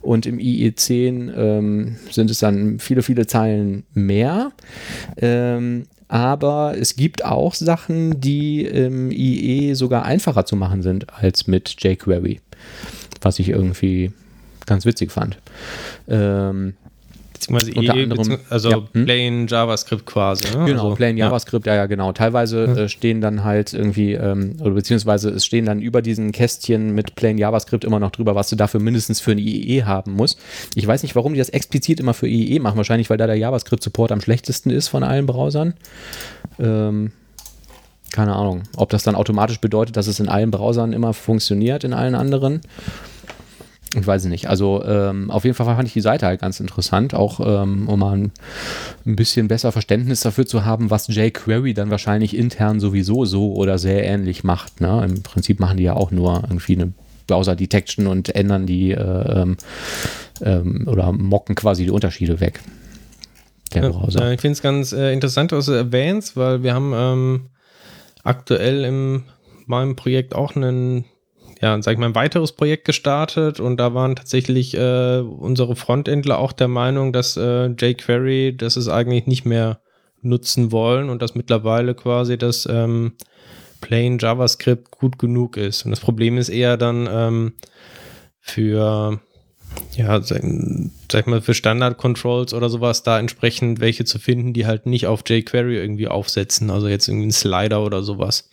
[0.00, 4.52] und im IE10 ähm, sind es dann viele, viele Zeilen mehr.
[5.16, 11.46] Ähm, aber es gibt auch Sachen, die im IE sogar einfacher zu machen sind als
[11.46, 12.40] mit jQuery,
[13.22, 14.12] was ich irgendwie
[14.66, 15.38] ganz witzig fand.
[16.08, 16.74] Ähm,
[17.46, 19.04] beziehungsweise unter e, anderem, also ja, hm?
[19.04, 20.44] plain JavaScript quasi.
[20.56, 20.64] Ne?
[20.66, 22.12] Genau, also, plain JavaScript, ja, ja, genau.
[22.12, 26.94] Teilweise äh, stehen dann halt irgendwie, ähm, oder beziehungsweise es stehen dann über diesen Kästchen
[26.94, 30.38] mit plain JavaScript immer noch drüber, was du dafür mindestens für ein IE haben musst.
[30.74, 32.76] Ich weiß nicht, warum die das explizit immer für IE machen.
[32.76, 35.74] Wahrscheinlich, weil da der JavaScript-Support am schlechtesten ist von allen Browsern.
[36.58, 37.12] Ähm,
[38.12, 41.94] keine Ahnung, ob das dann automatisch bedeutet, dass es in allen Browsern immer funktioniert, in
[41.94, 42.60] allen anderen.
[43.94, 44.48] Ich weiß nicht.
[44.48, 47.98] Also ähm, auf jeden Fall fand ich die Seite halt ganz interessant, auch ähm, um
[47.98, 48.32] mal ein,
[49.04, 53.78] ein, bisschen besser Verständnis dafür zu haben, was jQuery dann wahrscheinlich intern sowieso so oder
[53.78, 54.80] sehr ähnlich macht.
[54.80, 55.04] Ne?
[55.06, 56.92] Im Prinzip machen die ja auch nur irgendwie eine
[57.26, 59.56] Browser-Detection und ändern die äh, ähm,
[60.40, 62.60] ähm oder mocken quasi die Unterschiede weg.
[63.74, 64.20] Der Browser.
[64.20, 67.40] Ja, ich finde es ganz äh, interessant, was du erwähnst, weil wir haben ähm,
[68.22, 69.24] aktuell in
[69.66, 71.04] meinem Projekt auch einen
[71.62, 76.38] ja, sag ich mal, ein weiteres Projekt gestartet und da waren tatsächlich äh, unsere Frontendler
[76.38, 79.80] auch der Meinung, dass äh, jQuery das ist eigentlich nicht mehr
[80.22, 83.12] nutzen wollen und dass mittlerweile quasi das ähm,
[83.80, 85.84] Plain JavaScript gut genug ist.
[85.84, 87.52] Und das Problem ist eher dann ähm,
[88.40, 89.20] für
[89.96, 90.42] ja, sag,
[91.10, 95.22] sag mal, für Standard-Controls oder sowas da entsprechend welche zu finden, die halt nicht auf
[95.26, 98.50] jQuery irgendwie aufsetzen, also jetzt irgendwie ein Slider oder sowas.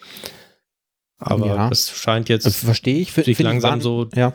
[1.19, 1.69] Aber ja.
[1.69, 4.33] das scheint jetzt also verstehe ich, sich langsam so ja.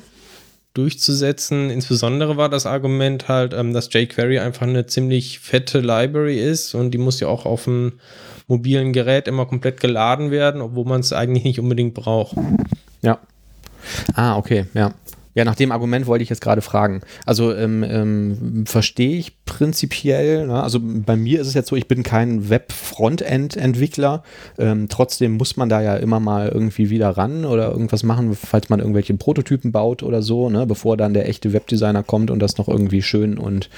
[0.75, 1.71] durchzusetzen.
[1.71, 6.91] Insbesondere war das Argument halt, ähm, dass jQuery einfach eine ziemlich fette Library ist und
[6.91, 7.95] die muss ja auch auf dem
[8.47, 12.37] mobilen Gerät immer komplett geladen werden, obwohl man es eigentlich nicht unbedingt braucht.
[13.01, 13.19] Ja.
[14.15, 14.93] Ah, okay, ja.
[15.35, 17.03] Ja, nach dem Argument wollte ich jetzt gerade fragen.
[17.27, 20.63] Also ähm, ähm, verstehe ich prinzipiell, ne?
[20.63, 24.23] also bei mir ist es jetzt so, ich bin kein Web-Frontend-Entwickler.
[24.59, 28.69] Ähm, trotzdem muss man da ja immer mal irgendwie wieder ran oder irgendwas machen, falls
[28.69, 30.67] man irgendwelche Prototypen baut oder so, ne?
[30.67, 33.71] bevor dann der echte Webdesigner kommt und das noch irgendwie schön und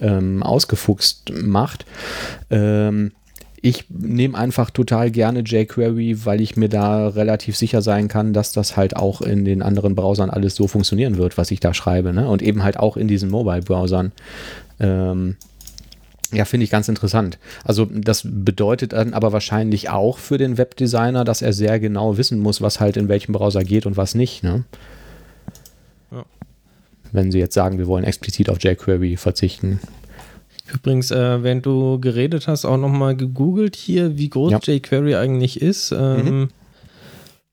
[0.00, 1.86] ähm, ausgefuchst macht.
[2.50, 3.12] Ähm,
[3.60, 8.52] ich nehme einfach total gerne jQuery, weil ich mir da relativ sicher sein kann, dass
[8.52, 12.12] das halt auch in den anderen Browsern alles so funktionieren wird, was ich da schreibe.
[12.12, 12.28] Ne?
[12.28, 14.12] Und eben halt auch in diesen Mobile-Browsern.
[14.80, 15.36] Ähm,
[16.32, 17.38] ja, finde ich ganz interessant.
[17.64, 22.38] Also das bedeutet dann aber wahrscheinlich auch für den Webdesigner, dass er sehr genau wissen
[22.38, 24.44] muss, was halt in welchem Browser geht und was nicht.
[24.44, 24.64] Ne?
[26.12, 26.24] Ja.
[27.12, 29.80] Wenn Sie jetzt sagen, wir wollen explizit auf jQuery verzichten.
[30.72, 34.60] Übrigens, äh, während du geredet hast, auch nochmal gegoogelt hier, wie groß ja.
[34.62, 35.92] jQuery eigentlich ist.
[35.92, 36.48] Ähm, mhm.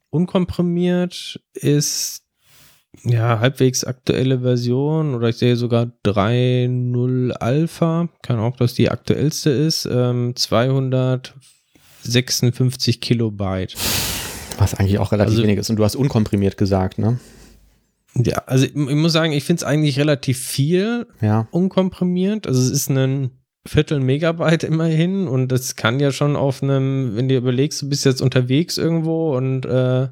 [0.10, 2.24] Unkomprimiert ist
[3.04, 8.10] ja halbwegs aktuelle Version oder ich sehe sogar 3.0 Alpha.
[8.22, 9.88] Kann auch, dass die aktuellste ist.
[9.92, 13.76] Ähm, 256 Kilobyte.
[14.58, 15.70] Was eigentlich auch relativ also, wenig ist.
[15.70, 17.20] Und du hast unkomprimiert gesagt, ne?
[18.18, 21.48] Ja, also ich muss sagen, ich finde es eigentlich relativ viel ja.
[21.52, 22.48] unkomprimiert.
[22.48, 23.32] Also es ist ein
[23.68, 28.06] Viertel Megabyte immerhin und das kann ja schon auf einem, wenn du überlegst, du bist
[28.06, 30.08] jetzt unterwegs irgendwo und äh,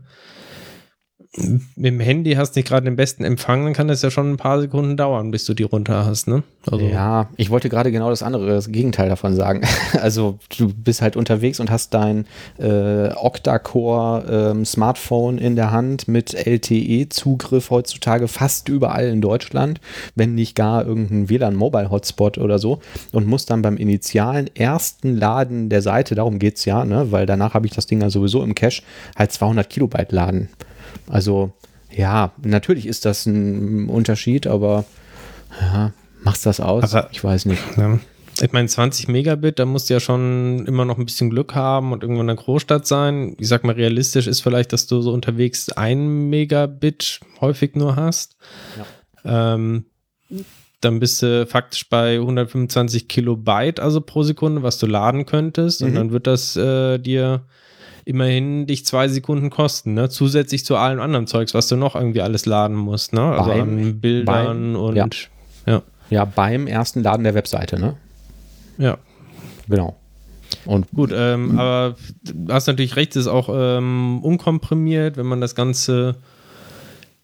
[1.36, 4.38] mit dem Handy hast nicht gerade den besten Empfang, dann kann das ja schon ein
[4.38, 6.44] paar Sekunden dauern, bis du die runter hast, ne?
[6.70, 9.62] Also ja, ich wollte gerade genau das andere, das Gegenteil davon sagen.
[10.02, 12.26] Also du bist halt unterwegs und hast dein
[12.58, 19.80] äh, Octa-Core ähm, Smartphone in der Hand mit LTE-Zugriff heutzutage fast überall in Deutschland,
[20.16, 22.80] wenn nicht gar irgendein WLAN-Mobile-Hotspot oder so
[23.12, 27.12] und musst dann beim initialen ersten Laden der Seite, darum geht es ja, ne?
[27.12, 28.84] weil danach habe ich das Ding ja sowieso im Cache,
[29.16, 30.50] halt 200 Kilobyte laden.
[31.10, 31.51] Also
[31.91, 34.86] ja, natürlich ist das ein Unterschied, aber
[35.62, 35.91] ja,
[36.24, 36.93] Machst das aus?
[36.95, 37.62] Aber- ich weiß nicht.
[37.78, 37.99] Ja.
[38.41, 41.91] Ich meine, 20 Megabit, da musst du ja schon immer noch ein bisschen Glück haben
[41.91, 43.36] und irgendwo in einer Großstadt sein.
[43.39, 48.36] Ich sag mal, realistisch ist vielleicht, dass du so unterwegs ein Megabit häufig nur hast.
[49.24, 49.86] Ähm,
[50.82, 55.84] dann bist du faktisch bei 125 Kilobyte, also pro Sekunde, was du laden könntest.
[55.84, 55.95] Und Mhm.
[55.95, 57.43] dann wird das äh, dir
[58.06, 60.10] immerhin dich zwei Sekunden kosten, ne?
[60.10, 63.22] Zusätzlich zu allem anderen Zeugs, was du noch irgendwie alles laden musst, ne?
[63.22, 65.08] Also Beim- an Bildern beim- und ja.
[65.66, 65.82] ja.
[66.10, 67.95] Ja, beim ersten Laden der Webseite, ne?
[68.78, 68.97] ja.
[69.70, 69.95] Genau.
[70.66, 75.41] Und Gut, ähm, aber du hast natürlich recht, es ist auch ähm, unkomprimiert, wenn man
[75.41, 76.16] das Ganze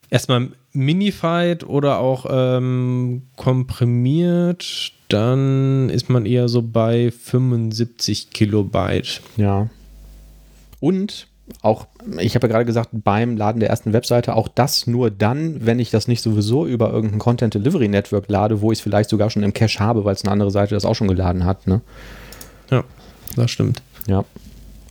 [0.09, 9.21] erstmal minified oder auch ähm, komprimiert, dann ist man eher so bei 75 Kilobyte.
[9.37, 9.69] Ja.
[10.79, 11.27] Und
[11.61, 11.87] auch,
[12.19, 15.79] ich habe ja gerade gesagt, beim Laden der ersten Webseite, auch das nur dann, wenn
[15.79, 19.29] ich das nicht sowieso über irgendein Content Delivery Network lade, wo ich es vielleicht sogar
[19.31, 21.65] schon im Cache habe, weil es eine andere Seite das auch schon geladen hat.
[21.65, 21.81] Ne?
[22.69, 22.83] Ja,
[23.35, 23.81] das stimmt.
[24.07, 24.23] Ja.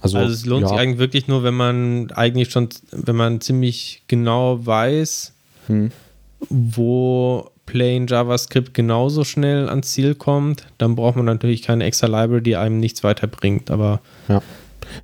[0.01, 0.69] Also, Also es lohnt ja.
[0.69, 5.33] sich eigentlich wirklich nur, wenn man eigentlich schon, wenn man ziemlich genau weiß,
[5.69, 5.91] Hm.
[6.49, 12.43] wo Plain JavaScript genauso schnell ans Ziel kommt, dann braucht man natürlich keine extra Library,
[12.43, 13.71] die einem nichts weiterbringt.
[13.71, 14.41] Aber Ja.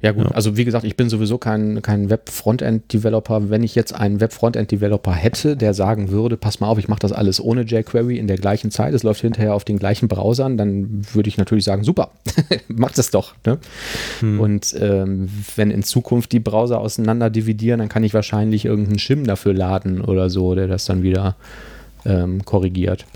[0.00, 0.30] Ja gut, Ja.
[0.30, 3.50] also wie gesagt, ich bin sowieso kein, kein Web-Frontend-Developer.
[3.50, 7.12] Wenn ich jetzt einen Web-Frontend-Developer hätte, der sagen würde, pass mal auf, ich mache das
[7.12, 11.02] alles ohne jQuery in der gleichen Zeit, es läuft hinterher auf den gleichen Browsern, dann
[11.12, 12.10] würde ich natürlich sagen, super,
[12.68, 13.34] mach das doch.
[13.46, 13.58] Ne?
[14.38, 19.24] Und ähm, wenn in Zukunft die Browser auseinander dividieren, dann kann ich wahrscheinlich irgendeinen Shim
[19.26, 21.36] dafür laden oder so, der das dann wieder
[22.04, 23.06] ähm, korrigiert.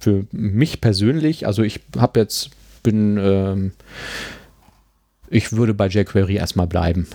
[0.00, 2.50] Für mich persönlich, also ich habe jetzt,
[2.82, 3.72] bin, ähm,
[5.30, 7.06] ich würde bei jQuery erstmal bleiben.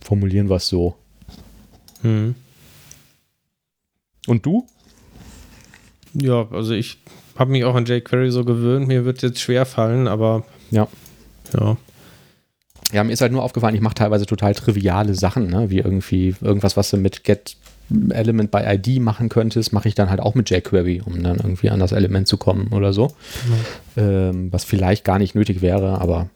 [0.00, 0.96] Formulieren wir es so.
[2.02, 2.34] hm.
[4.26, 4.66] Und du?
[6.12, 6.98] ja, also ich
[7.36, 8.86] habe mich auch an jQuery so gewöhnt.
[8.88, 10.88] Mir wird jetzt schwer fallen, aber Ja.
[11.58, 11.76] ja.
[12.92, 15.70] Ja, mir ist halt nur aufgefallen, ich mache teilweise total triviale Sachen, ne?
[15.70, 17.56] wie irgendwie irgendwas, was du mit Get
[18.10, 21.70] Element by ID machen könntest, mache ich dann halt auch mit jQuery, um dann irgendwie
[21.70, 23.12] an das Element zu kommen oder so.
[23.96, 26.28] Ähm, was vielleicht gar nicht nötig wäre, aber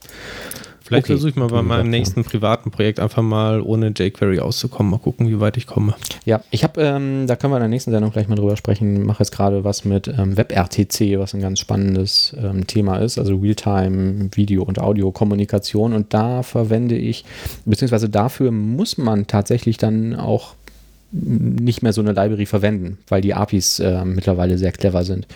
[0.85, 1.99] Vielleicht Okay, versuche ich mal bei meinem ja.
[1.99, 4.91] nächsten privaten Projekt einfach mal ohne jQuery auszukommen.
[4.91, 5.95] Mal gucken, wie weit ich komme.
[6.27, 9.07] Ja, ich habe, ähm, da können wir in der nächsten Sendung gleich mal drüber sprechen,
[9.07, 13.35] mache jetzt gerade was mit ähm, WebRTC, was ein ganz spannendes ähm, Thema ist, also
[13.35, 17.25] Realtime Video- und Audiokommunikation und da verwende ich,
[17.65, 20.55] beziehungsweise dafür muss man tatsächlich dann auch
[21.15, 25.27] nicht mehr so eine Library verwenden, weil die APIs äh, mittlerweile sehr clever sind.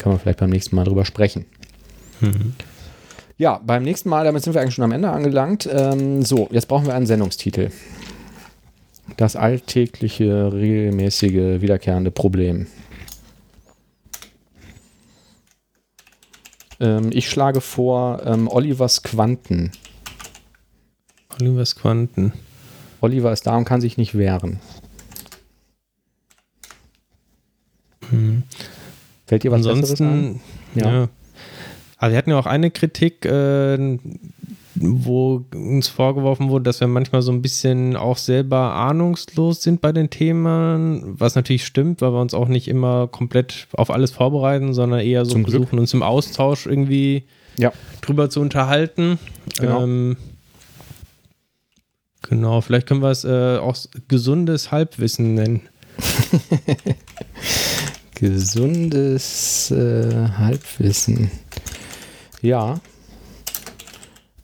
[0.00, 1.46] Kann man vielleicht beim nächsten Mal drüber sprechen.
[3.38, 5.68] Ja, beim nächsten Mal, damit sind wir eigentlich schon am Ende angelangt.
[5.72, 7.70] Ähm, so, jetzt brauchen wir einen Sendungstitel.
[9.16, 12.66] Das alltägliche, regelmäßige, wiederkehrende Problem.
[16.80, 19.72] Ähm, ich schlage vor ähm, Olivers Quanten.
[21.40, 22.32] Olivers Quanten.
[23.00, 24.60] Oliver ist da und kann sich nicht wehren.
[28.10, 28.42] Hm.
[29.26, 30.00] Fällt dir was Besseres?
[30.00, 30.40] Ansonsten,
[30.74, 30.90] Ja.
[31.02, 31.08] ja.
[31.96, 33.98] Aber wir hatten ja auch eine Kritik, äh,
[34.74, 39.92] wo uns vorgeworfen wurde, dass wir manchmal so ein bisschen auch selber ahnungslos sind bei
[39.92, 44.72] den Themen, was natürlich stimmt, weil wir uns auch nicht immer komplett auf alles vorbereiten,
[44.72, 45.56] sondern eher so Zum Glück.
[45.60, 47.24] versuchen, uns im Austausch irgendwie
[47.58, 47.72] Ja.
[48.00, 49.18] drüber zu unterhalten.
[49.58, 49.82] Genau.
[49.82, 50.16] Ähm,
[52.22, 53.76] genau, vielleicht können wir es äh, auch
[54.08, 55.60] gesundes Halbwissen nennen.
[58.20, 61.30] Gesundes äh, Halbwissen.
[62.42, 62.78] Ja.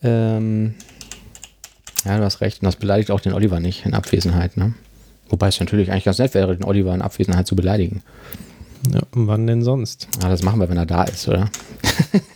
[0.02, 0.74] Ähm,
[2.06, 2.62] ja, du hast recht.
[2.62, 4.72] Und das beleidigt auch den Oliver nicht in Abwesenheit, ne?
[5.28, 8.02] Wobei es natürlich eigentlich ganz nett wäre, den Oliver in Abwesenheit zu beleidigen.
[8.94, 10.08] Ja, und wann denn sonst?
[10.22, 11.50] Ja, das machen wir, wenn er da ist, oder?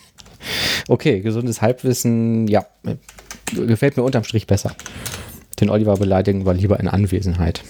[0.89, 2.67] okay, gesundes Halbwissen, ja,
[3.55, 4.75] gefällt mir unterm Strich besser.
[5.59, 7.63] Den Oliver beleidigen wir lieber in Anwesenheit.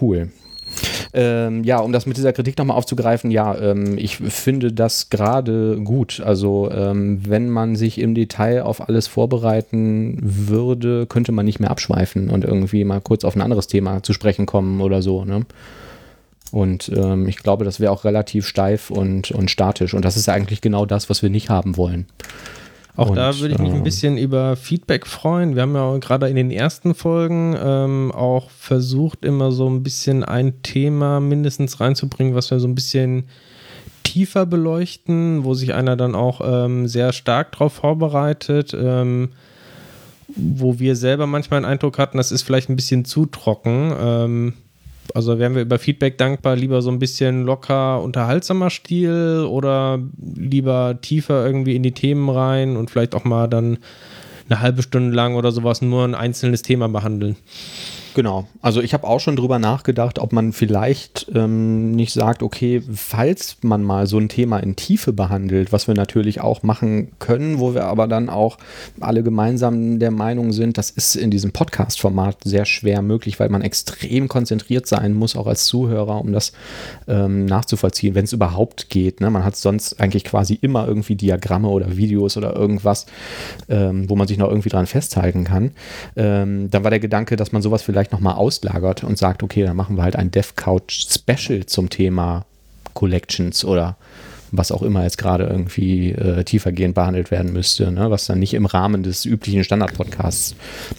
[0.00, 0.30] Cool.
[1.14, 5.80] Ähm, ja, um das mit dieser Kritik nochmal aufzugreifen, ja, ähm, ich finde das gerade
[5.82, 6.20] gut.
[6.24, 11.70] Also, ähm, wenn man sich im Detail auf alles vorbereiten würde, könnte man nicht mehr
[11.70, 15.24] abschweifen und irgendwie mal kurz auf ein anderes Thema zu sprechen kommen oder so.
[15.24, 15.46] Ne?
[16.50, 19.94] Und ähm, ich glaube, das wäre auch relativ steif und, und statisch.
[19.94, 22.06] Und das ist eigentlich genau das, was wir nicht haben wollen.
[22.98, 25.54] Auch Und, da würde ich mich ähm, ein bisschen über Feedback freuen.
[25.54, 30.24] Wir haben ja gerade in den ersten Folgen ähm, auch versucht, immer so ein bisschen
[30.24, 33.28] ein Thema mindestens reinzubringen, was wir so ein bisschen
[34.02, 39.28] tiefer beleuchten, wo sich einer dann auch ähm, sehr stark darauf vorbereitet, ähm,
[40.34, 43.92] wo wir selber manchmal einen Eindruck hatten, das ist vielleicht ein bisschen zu trocken.
[43.96, 44.54] Ähm,
[45.14, 50.98] Also wären wir über Feedback dankbar, lieber so ein bisschen locker, unterhaltsamer Stil oder lieber
[51.00, 53.78] tiefer irgendwie in die Themen rein und vielleicht auch mal dann
[54.48, 57.36] eine halbe Stunde lang oder sowas nur ein einzelnes Thema behandeln.
[58.18, 58.48] Genau.
[58.62, 63.58] Also ich habe auch schon drüber nachgedacht, ob man vielleicht ähm, nicht sagt, okay, falls
[63.62, 67.74] man mal so ein Thema in Tiefe behandelt, was wir natürlich auch machen können, wo
[67.74, 68.58] wir aber dann auch
[68.98, 73.62] alle gemeinsam der Meinung sind, das ist in diesem Podcast-Format sehr schwer möglich, weil man
[73.62, 76.50] extrem konzentriert sein muss, auch als Zuhörer, um das
[77.06, 79.20] ähm, nachzuvollziehen, wenn es überhaupt geht.
[79.20, 79.30] Ne?
[79.30, 83.06] Man hat sonst eigentlich quasi immer irgendwie Diagramme oder Videos oder irgendwas,
[83.68, 85.70] ähm, wo man sich noch irgendwie dran festhalten kann.
[86.16, 89.64] Ähm, dann war der Gedanke, dass man sowas vielleicht vielleicht nochmal auslagert und sagt, okay,
[89.64, 92.44] dann machen wir halt ein Dev Couch Special zum Thema
[92.94, 93.96] Collections oder
[94.50, 98.10] was auch immer jetzt gerade irgendwie äh, tiefergehend behandelt werden müsste, ne?
[98.10, 100.54] was dann nicht im Rahmen des üblichen Standard-Podcasts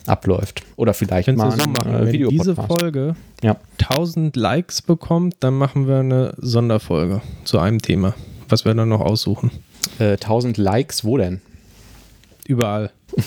[0.05, 0.61] abläuft.
[0.75, 1.95] Oder vielleicht mal so machen.
[1.95, 3.55] Äh, Wenn diese Folge ja.
[3.79, 8.13] 1000 Likes bekommt, dann machen wir eine Sonderfolge zu einem Thema,
[8.47, 9.49] was wir dann noch aussuchen.
[9.97, 11.41] Äh, 1000 Likes, wo denn?
[12.49, 12.89] Überall.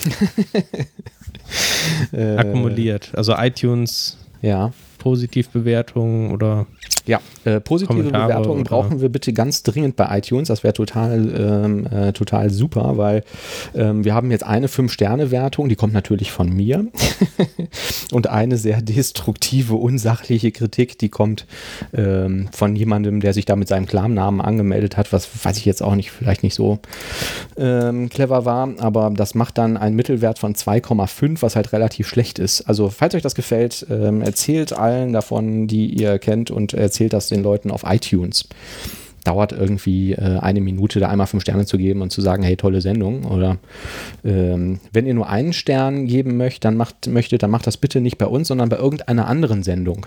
[2.13, 3.13] äh, akkumuliert.
[3.15, 4.19] Also iTunes.
[4.41, 4.73] Ja.
[4.99, 6.67] Positivbewertungen oder
[7.07, 10.49] ja, äh, positive Kommentare Bewertungen brauchen wir bitte ganz dringend bei iTunes.
[10.49, 13.25] Das wäre total, ähm, äh, total super, weil
[13.75, 16.87] ähm, wir haben jetzt eine 5-Sterne-Wertung, die kommt natürlich von mir.
[18.13, 21.47] und eine sehr destruktive, unsachliche Kritik, die kommt
[21.93, 25.83] ähm, von jemandem, der sich da mit seinem Klarnamen angemeldet hat, was weiß ich jetzt
[25.83, 26.79] auch nicht, vielleicht nicht so
[27.57, 32.39] ähm, clever war, aber das macht dann einen Mittelwert von 2,5, was halt relativ schlecht
[32.39, 32.63] ist.
[32.63, 37.15] Also, falls euch das gefällt, ähm, erzählt allen davon, die ihr kennt und erzählt erzählt
[37.15, 38.49] das den Leuten auf iTunes.
[39.25, 42.57] Dauert irgendwie äh, eine Minute, da einmal fünf Sterne zu geben und zu sagen, hey,
[42.57, 43.25] tolle Sendung.
[43.25, 43.57] Oder
[44.25, 48.01] ähm, wenn ihr nur einen Stern geben möchtet, dann macht, möchtet, dann macht das bitte
[48.01, 50.07] nicht bei uns, sondern bei irgendeiner anderen Sendung.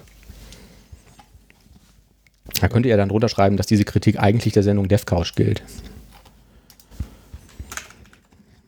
[2.61, 5.63] Da könnt ihr dann drunter schreiben, dass diese Kritik eigentlich der Sendung DevCouch gilt.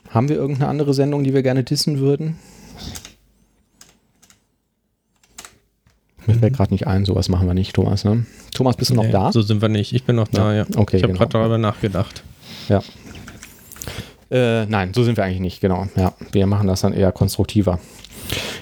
[0.10, 2.38] Haben wir irgendeine andere Sendung, die wir gerne dissen würden?
[6.28, 8.04] Mir fällt gerade nicht ein, sowas machen wir nicht, Thomas.
[8.04, 8.26] Ne?
[8.54, 9.32] Thomas, bist du nee, noch da?
[9.32, 9.94] So sind wir nicht.
[9.94, 10.64] Ich bin noch da, ja.
[10.64, 10.66] ja.
[10.76, 11.26] Okay, ich habe genau.
[11.26, 12.24] gerade darüber nachgedacht.
[12.68, 12.82] Ja.
[14.30, 15.88] Äh, nein, so sind wir eigentlich nicht, genau.
[15.96, 17.80] Ja, wir machen das dann eher konstruktiver.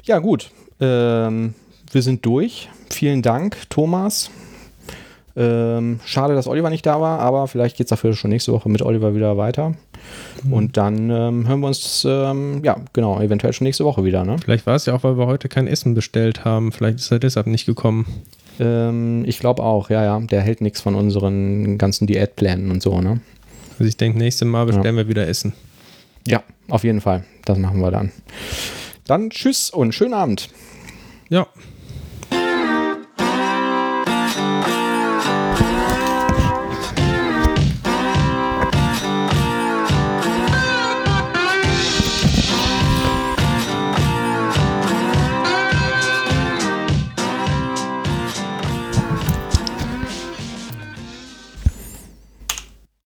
[0.04, 0.52] Ja, gut.
[0.80, 1.56] Ähm,
[1.92, 2.70] wir sind durch.
[2.92, 4.30] Vielen Dank, Thomas.
[5.36, 8.70] Ähm, schade, dass Oliver nicht da war, aber vielleicht geht es dafür schon nächste Woche
[8.70, 9.74] mit Oliver wieder weiter.
[10.44, 10.54] Mhm.
[10.54, 14.24] Und dann ähm, hören wir uns, ähm, ja, genau, eventuell schon nächste Woche wieder.
[14.26, 14.38] Ne?
[14.44, 16.72] Vielleicht war es ja auch, weil wir heute kein Essen bestellt haben.
[16.72, 18.06] Vielleicht ist er deshalb nicht gekommen.
[18.60, 20.20] Ähm, ich glaube auch, ja, ja.
[20.20, 23.20] Der hält nichts von unseren ganzen Diätplänen und so, ne?
[23.72, 25.04] Also ich denke, nächstes Mal bestellen ja.
[25.04, 25.54] wir wieder Essen.
[26.28, 27.26] Ja, auf jeden Fall.
[27.44, 28.12] Das machen wir dann.
[29.06, 30.50] Dann tschüss und schönen Abend.
[31.30, 31.48] Ja.